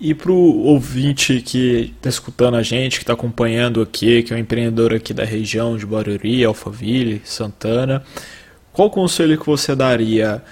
E 0.00 0.12
para 0.12 0.32
o 0.32 0.64
ouvinte 0.64 1.40
que 1.40 1.92
está 1.96 2.08
escutando 2.08 2.56
a 2.56 2.62
gente, 2.62 2.98
que 2.98 3.04
está 3.04 3.12
acompanhando 3.12 3.80
aqui, 3.80 4.22
que 4.22 4.32
é 4.32 4.36
um 4.36 4.40
empreendedor 4.40 4.92
aqui 4.92 5.14
da 5.14 5.24
região 5.24 5.76
de 5.76 5.86
Barueri, 5.86 6.44
Alphaville, 6.44 7.22
Santana, 7.24 8.02
qual 8.72 8.90
conselho 8.90 9.38
que 9.38 9.46
você 9.46 9.74
daria 9.76 10.42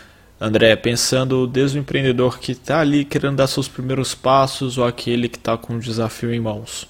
André, 0.42 0.74
pensando 0.74 1.46
desde 1.46 1.78
o 1.78 1.80
empreendedor 1.80 2.40
que 2.40 2.50
está 2.50 2.80
ali 2.80 3.04
querendo 3.04 3.36
dar 3.36 3.46
seus 3.46 3.68
primeiros 3.68 4.12
passos 4.12 4.76
ou 4.76 4.84
aquele 4.84 5.28
que 5.28 5.36
está 5.38 5.56
com 5.56 5.74
um 5.74 5.78
desafio 5.78 6.34
em 6.34 6.40
mãos? 6.40 6.88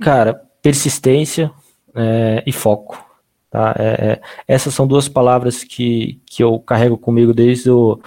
Cara, 0.00 0.34
persistência 0.60 1.52
é, 1.94 2.42
e 2.44 2.50
foco. 2.50 3.00
Tá? 3.48 3.76
É, 3.78 3.84
é, 3.84 4.22
essas 4.48 4.74
são 4.74 4.88
duas 4.88 5.08
palavras 5.08 5.62
que, 5.62 6.20
que 6.26 6.42
eu 6.42 6.58
carrego 6.58 6.98
comigo 6.98 7.32
desde, 7.32 7.70
o, 7.70 8.00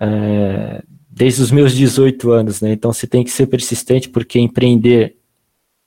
é, 0.00 0.82
desde 1.08 1.42
os 1.42 1.52
meus 1.52 1.72
18 1.72 2.32
anos. 2.32 2.60
Né? 2.60 2.72
Então 2.72 2.92
você 2.92 3.06
tem 3.06 3.22
que 3.22 3.30
ser 3.30 3.46
persistente, 3.46 4.08
porque 4.08 4.40
empreender 4.40 5.16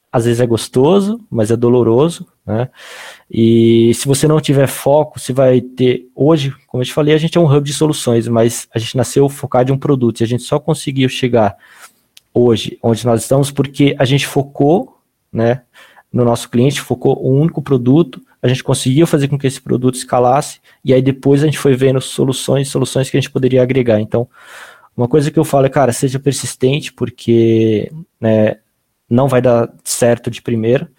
às 0.10 0.24
vezes 0.24 0.40
é 0.40 0.48
gostoso, 0.48 1.20
mas 1.30 1.52
é 1.52 1.58
doloroso, 1.58 2.26
né? 2.46 2.70
E 3.30 3.94
se 3.94 4.08
você 4.08 4.28
não 4.28 4.42
tiver 4.42 4.68
foco, 4.68 5.20
você 5.20 5.32
vai 5.32 5.62
ter. 5.62 6.08
Hoje, 6.16 6.54
como 6.68 6.82
eu 6.82 6.86
te 6.86 6.94
falei, 6.94 7.14
a 7.14 7.18
gente 7.18 7.38
é 7.38 7.42
um 7.42 7.52
hub 7.52 7.64
de 7.64 7.74
soluções, 7.74 8.28
mas 8.28 8.68
a 8.74 8.80
gente 8.80 8.98
nasceu 8.98 9.30
focado 9.30 9.72
em 9.72 9.76
um 9.76 9.80
produto 9.80 10.20
e 10.20 10.24
a 10.24 10.28
gente 10.28 10.44
só 10.44 10.60
conseguiu 10.60 11.08
chegar 11.08 11.56
hoje 12.34 12.78
onde 12.82 13.06
nós 13.06 13.22
estamos 13.22 13.52
porque 13.52 13.96
a 14.00 14.06
gente 14.06 14.26
focou, 14.26 14.98
né? 15.32 15.64
No 16.12 16.26
nosso 16.26 16.50
cliente, 16.50 16.82
focou 16.82 17.26
um 17.26 17.40
único 17.40 17.62
produto, 17.62 18.22
a 18.42 18.48
gente 18.48 18.64
conseguiu 18.64 19.08
fazer 19.08 19.30
com 19.30 19.38
que 19.38 19.48
esse 19.48 19.62
produto 19.62 19.96
escalasse, 19.96 20.60
e 20.84 20.94
aí 20.94 21.02
depois 21.02 21.42
a 21.42 21.46
gente 21.46 21.58
foi 21.58 21.74
vendo 21.74 22.02
soluções, 22.02 22.68
soluções 22.68 23.10
que 23.10 23.16
a 23.16 23.22
gente 23.22 23.32
poderia 23.32 23.64
agregar. 23.64 24.02
Então, 24.02 24.28
uma 24.96 25.08
coisa 25.08 25.32
que 25.32 25.40
eu 25.40 25.46
falo 25.46 25.68
é, 25.68 25.70
cara, 25.70 25.94
seja 25.94 26.20
persistente, 26.20 26.92
porque 26.92 27.90
né, 28.20 28.58
não 29.10 29.28
vai 29.28 29.42
dar 29.42 29.74
certo 29.84 30.30
de 30.30 30.42
primeira. 30.42 30.92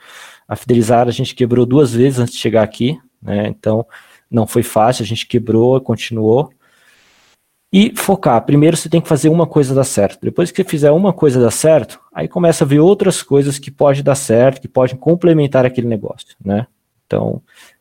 A 0.53 0.57
Fidelizar 0.57 1.09
a 1.09 1.11
gente 1.11 1.35
quebrou 1.35 1.65
duas 1.65 1.95
vezes 1.95 2.19
antes 2.19 2.35
de 2.35 2.41
chegar 2.41 2.63
aqui, 2.63 3.01
né? 3.23 3.49
Então 3.49 3.87
não 4.31 4.47
foi 4.47 4.63
fácil, 4.63 5.03
a 5.03 5.07
gente 5.07 5.27
quebrou, 5.27 5.81
continuou. 5.81 6.53
E 7.73 7.91
focar. 7.97 8.45
Primeiro 8.45 8.77
você 8.77 8.87
tem 8.87 9.01
que 9.01 9.09
fazer 9.09 9.31
uma 9.31 9.47
coisa 9.47 9.75
dar 9.75 9.85
certo. 9.85 10.19
Depois 10.23 10.51
que 10.51 10.63
você 10.63 10.69
fizer 10.69 10.91
uma 10.91 11.11
coisa 11.11 11.41
dar 11.41 11.51
certo, 11.51 11.99
aí 12.13 12.29
começa 12.29 12.65
a 12.65 12.67
ver 12.67 12.81
outras 12.81 13.23
coisas 13.23 13.59
que 13.59 13.71
pode 13.71 14.03
dar 14.03 14.15
certo, 14.15 14.61
que 14.61 14.69
podem 14.69 14.95
complementar 14.95 15.65
aquele 15.65 15.87
negócio, 15.87 16.37
né? 16.45 16.67
Então, 17.07 17.41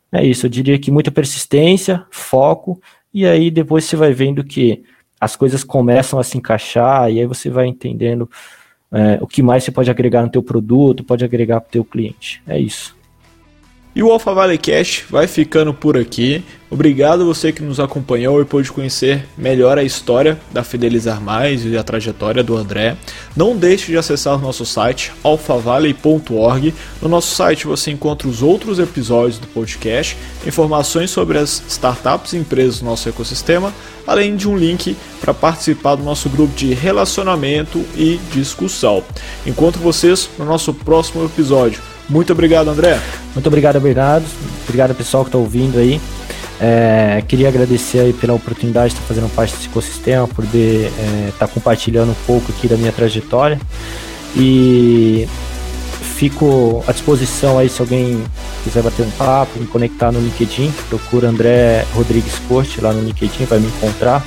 é 0.09 0.25
isso. 0.25 0.45
Eu 0.45 0.49
diria 0.49 0.79
que 0.79 0.91
muita 0.91 1.11
persistência, 1.11 2.05
foco, 2.09 2.81
e 3.13 3.25
aí 3.25 3.51
depois 3.51 3.83
você 3.83 3.97
vai 3.97 4.13
vendo 4.13 4.45
que 4.45 4.81
as 5.19 5.35
coisas 5.35 5.61
começam 5.61 6.17
a 6.17 6.23
se 6.23 6.37
encaixar, 6.37 7.11
e 7.11 7.19
aí 7.19 7.25
você 7.25 7.49
vai 7.49 7.67
entendendo 7.67 8.29
é, 8.91 9.17
o 9.21 9.27
que 9.27 9.41
mais 9.41 9.63
você 9.63 9.71
pode 9.71 9.89
agregar 9.89 10.21
no 10.21 10.29
teu 10.29 10.43
produto, 10.43 11.03
pode 11.03 11.23
agregar 11.23 11.61
para 11.61 11.69
o 11.69 11.71
teu 11.71 11.83
cliente. 11.83 12.41
É 12.45 12.59
isso. 12.59 12.95
E 13.93 14.01
o 14.01 14.09
Alpha 14.09 14.33
Valley 14.33 14.57
Cash 14.57 15.03
vai 15.09 15.27
ficando 15.27 15.73
por 15.73 15.97
aqui. 15.97 16.41
Obrigado 16.69 17.25
você 17.25 17.51
que 17.51 17.61
nos 17.61 17.77
acompanhou 17.77 18.41
e 18.41 18.45
pôde 18.45 18.71
conhecer 18.71 19.27
melhor 19.37 19.77
a 19.77 19.83
história 19.83 20.39
da 20.49 20.63
Fidelizar 20.63 21.19
Mais 21.19 21.65
e 21.65 21.77
a 21.77 21.83
trajetória 21.83 22.41
do 22.41 22.55
André. 22.55 22.95
Não 23.35 23.53
deixe 23.53 23.91
de 23.91 23.97
acessar 23.97 24.37
o 24.37 24.41
nosso 24.41 24.65
site 24.65 25.11
alphavalley.org. 25.21 26.73
No 27.01 27.09
nosso 27.09 27.35
site 27.35 27.67
você 27.67 27.91
encontra 27.91 28.29
os 28.29 28.41
outros 28.41 28.79
episódios 28.79 29.37
do 29.37 29.47
podcast, 29.47 30.15
informações 30.47 31.11
sobre 31.11 31.37
as 31.37 31.61
startups 31.67 32.31
e 32.31 32.37
empresas 32.37 32.79
do 32.79 32.85
nosso 32.85 33.09
ecossistema, 33.09 33.73
além 34.07 34.37
de 34.37 34.47
um 34.47 34.55
link 34.55 34.95
para 35.19 35.33
participar 35.33 35.95
do 35.95 36.03
nosso 36.03 36.29
grupo 36.29 36.55
de 36.55 36.73
relacionamento 36.73 37.85
e 37.97 38.17
discussão. 38.31 39.03
Encontro 39.45 39.81
vocês 39.81 40.29
no 40.39 40.45
nosso 40.45 40.73
próximo 40.73 41.25
episódio. 41.25 41.90
Muito 42.11 42.33
obrigado, 42.33 42.67
André. 42.67 42.99
Muito 43.33 43.47
obrigado, 43.47 43.79
Bernardo. 43.79 44.25
Obrigado, 44.65 44.93
pessoal 44.93 45.23
que 45.23 45.29
está 45.29 45.37
ouvindo 45.37 45.79
aí. 45.79 45.99
É, 46.59 47.23
queria 47.25 47.47
agradecer 47.47 47.99
aí 47.99 48.13
pela 48.13 48.33
oportunidade 48.33 48.89
de 48.89 48.99
estar 48.99 49.07
fazendo 49.07 49.33
parte 49.33 49.55
desse 49.55 49.69
ecossistema, 49.69 50.27
por 50.27 50.45
poder 50.45 50.91
é, 50.99 51.29
estar 51.29 51.47
compartilhando 51.47 52.11
um 52.11 52.25
pouco 52.27 52.51
aqui 52.51 52.67
da 52.67 52.75
minha 52.75 52.91
trajetória. 52.91 53.57
E 54.35 55.25
fico 56.17 56.83
à 56.85 56.91
disposição 56.91 57.57
aí 57.57 57.69
se 57.69 57.81
alguém 57.81 58.21
quiser 58.65 58.83
bater 58.83 59.03
um 59.05 59.11
papo, 59.11 59.57
me 59.57 59.65
conectar 59.65 60.11
no 60.11 60.19
LinkedIn, 60.19 60.69
procura 60.89 61.29
André 61.29 61.85
Rodrigues 61.95 62.37
Corte 62.49 62.81
lá 62.81 62.91
no 62.91 63.01
LinkedIn, 63.01 63.45
vai 63.45 63.59
me 63.59 63.67
encontrar. 63.67 64.21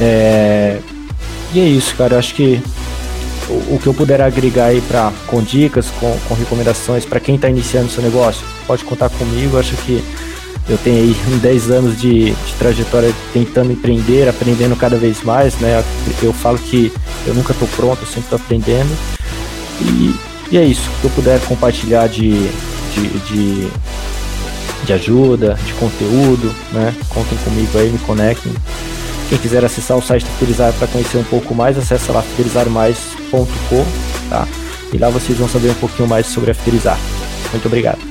É, 0.00 0.78
e 1.52 1.60
é 1.60 1.64
isso, 1.64 1.94
cara. 1.94 2.18
Acho 2.18 2.34
que 2.34 2.62
o, 3.50 3.78
que 3.78 3.86
eu 3.86 3.94
puder 3.94 4.20
agregar 4.20 4.66
aí 4.66 4.80
para 4.80 5.12
com 5.26 5.42
dicas, 5.42 5.86
com, 5.98 6.16
com 6.28 6.34
recomendações 6.34 7.04
para 7.04 7.20
quem 7.20 7.34
está 7.34 7.48
iniciando 7.48 7.90
seu 7.90 8.02
negócio, 8.02 8.46
pode 8.66 8.84
contar 8.84 9.08
comigo. 9.10 9.58
Acho 9.58 9.76
que 9.78 10.02
eu 10.68 10.78
tenho 10.78 10.98
aí 10.98 11.16
10 11.40 11.70
anos 11.70 12.00
de, 12.00 12.26
de, 12.26 12.54
trajetória 12.58 13.12
tentando 13.32 13.72
empreender, 13.72 14.28
aprendendo 14.28 14.76
cada 14.76 14.96
vez 14.96 15.22
mais, 15.22 15.54
né? 15.56 15.82
Eu 16.22 16.32
falo 16.32 16.58
que 16.58 16.92
eu 17.26 17.34
nunca 17.34 17.52
estou 17.52 17.68
pronto, 17.68 18.02
eu 18.02 18.06
sempre 18.06 18.22
estou 18.22 18.38
aprendendo. 18.38 18.90
E, 19.80 20.14
e, 20.52 20.58
é 20.58 20.64
isso, 20.64 20.88
que 21.00 21.06
eu 21.06 21.10
puder 21.10 21.40
compartilhar 21.40 22.06
de, 22.06 22.30
de, 22.94 23.08
de, 23.26 23.68
de 24.84 24.92
ajuda, 24.92 25.58
de 25.66 25.72
conteúdo, 25.74 26.54
né? 26.72 26.94
Contem 27.08 27.38
comigo 27.38 27.76
aí, 27.78 27.90
me 27.90 27.98
conectem. 27.98 28.52
Quem 29.30 29.38
quiser 29.38 29.64
acessar 29.64 29.96
o 29.96 30.02
site 30.02 30.24
da 30.24 30.30
Fidelizar 30.32 30.72
para 30.72 30.88
conhecer 30.88 31.16
um 31.16 31.22
pouco 31.22 31.54
mais, 31.54 31.78
acessa 31.78 32.10
lá 32.12 32.20
fidelizarmais.com, 32.20 33.86
tá? 34.28 34.48
E 34.92 34.98
lá 34.98 35.08
vocês 35.08 35.38
vão 35.38 35.48
saber 35.48 35.70
um 35.70 35.74
pouquinho 35.74 36.08
mais 36.08 36.26
sobre 36.26 36.50
a 36.50 36.54
Fidelizar. 36.54 36.98
Muito 37.52 37.66
obrigado. 37.66 38.09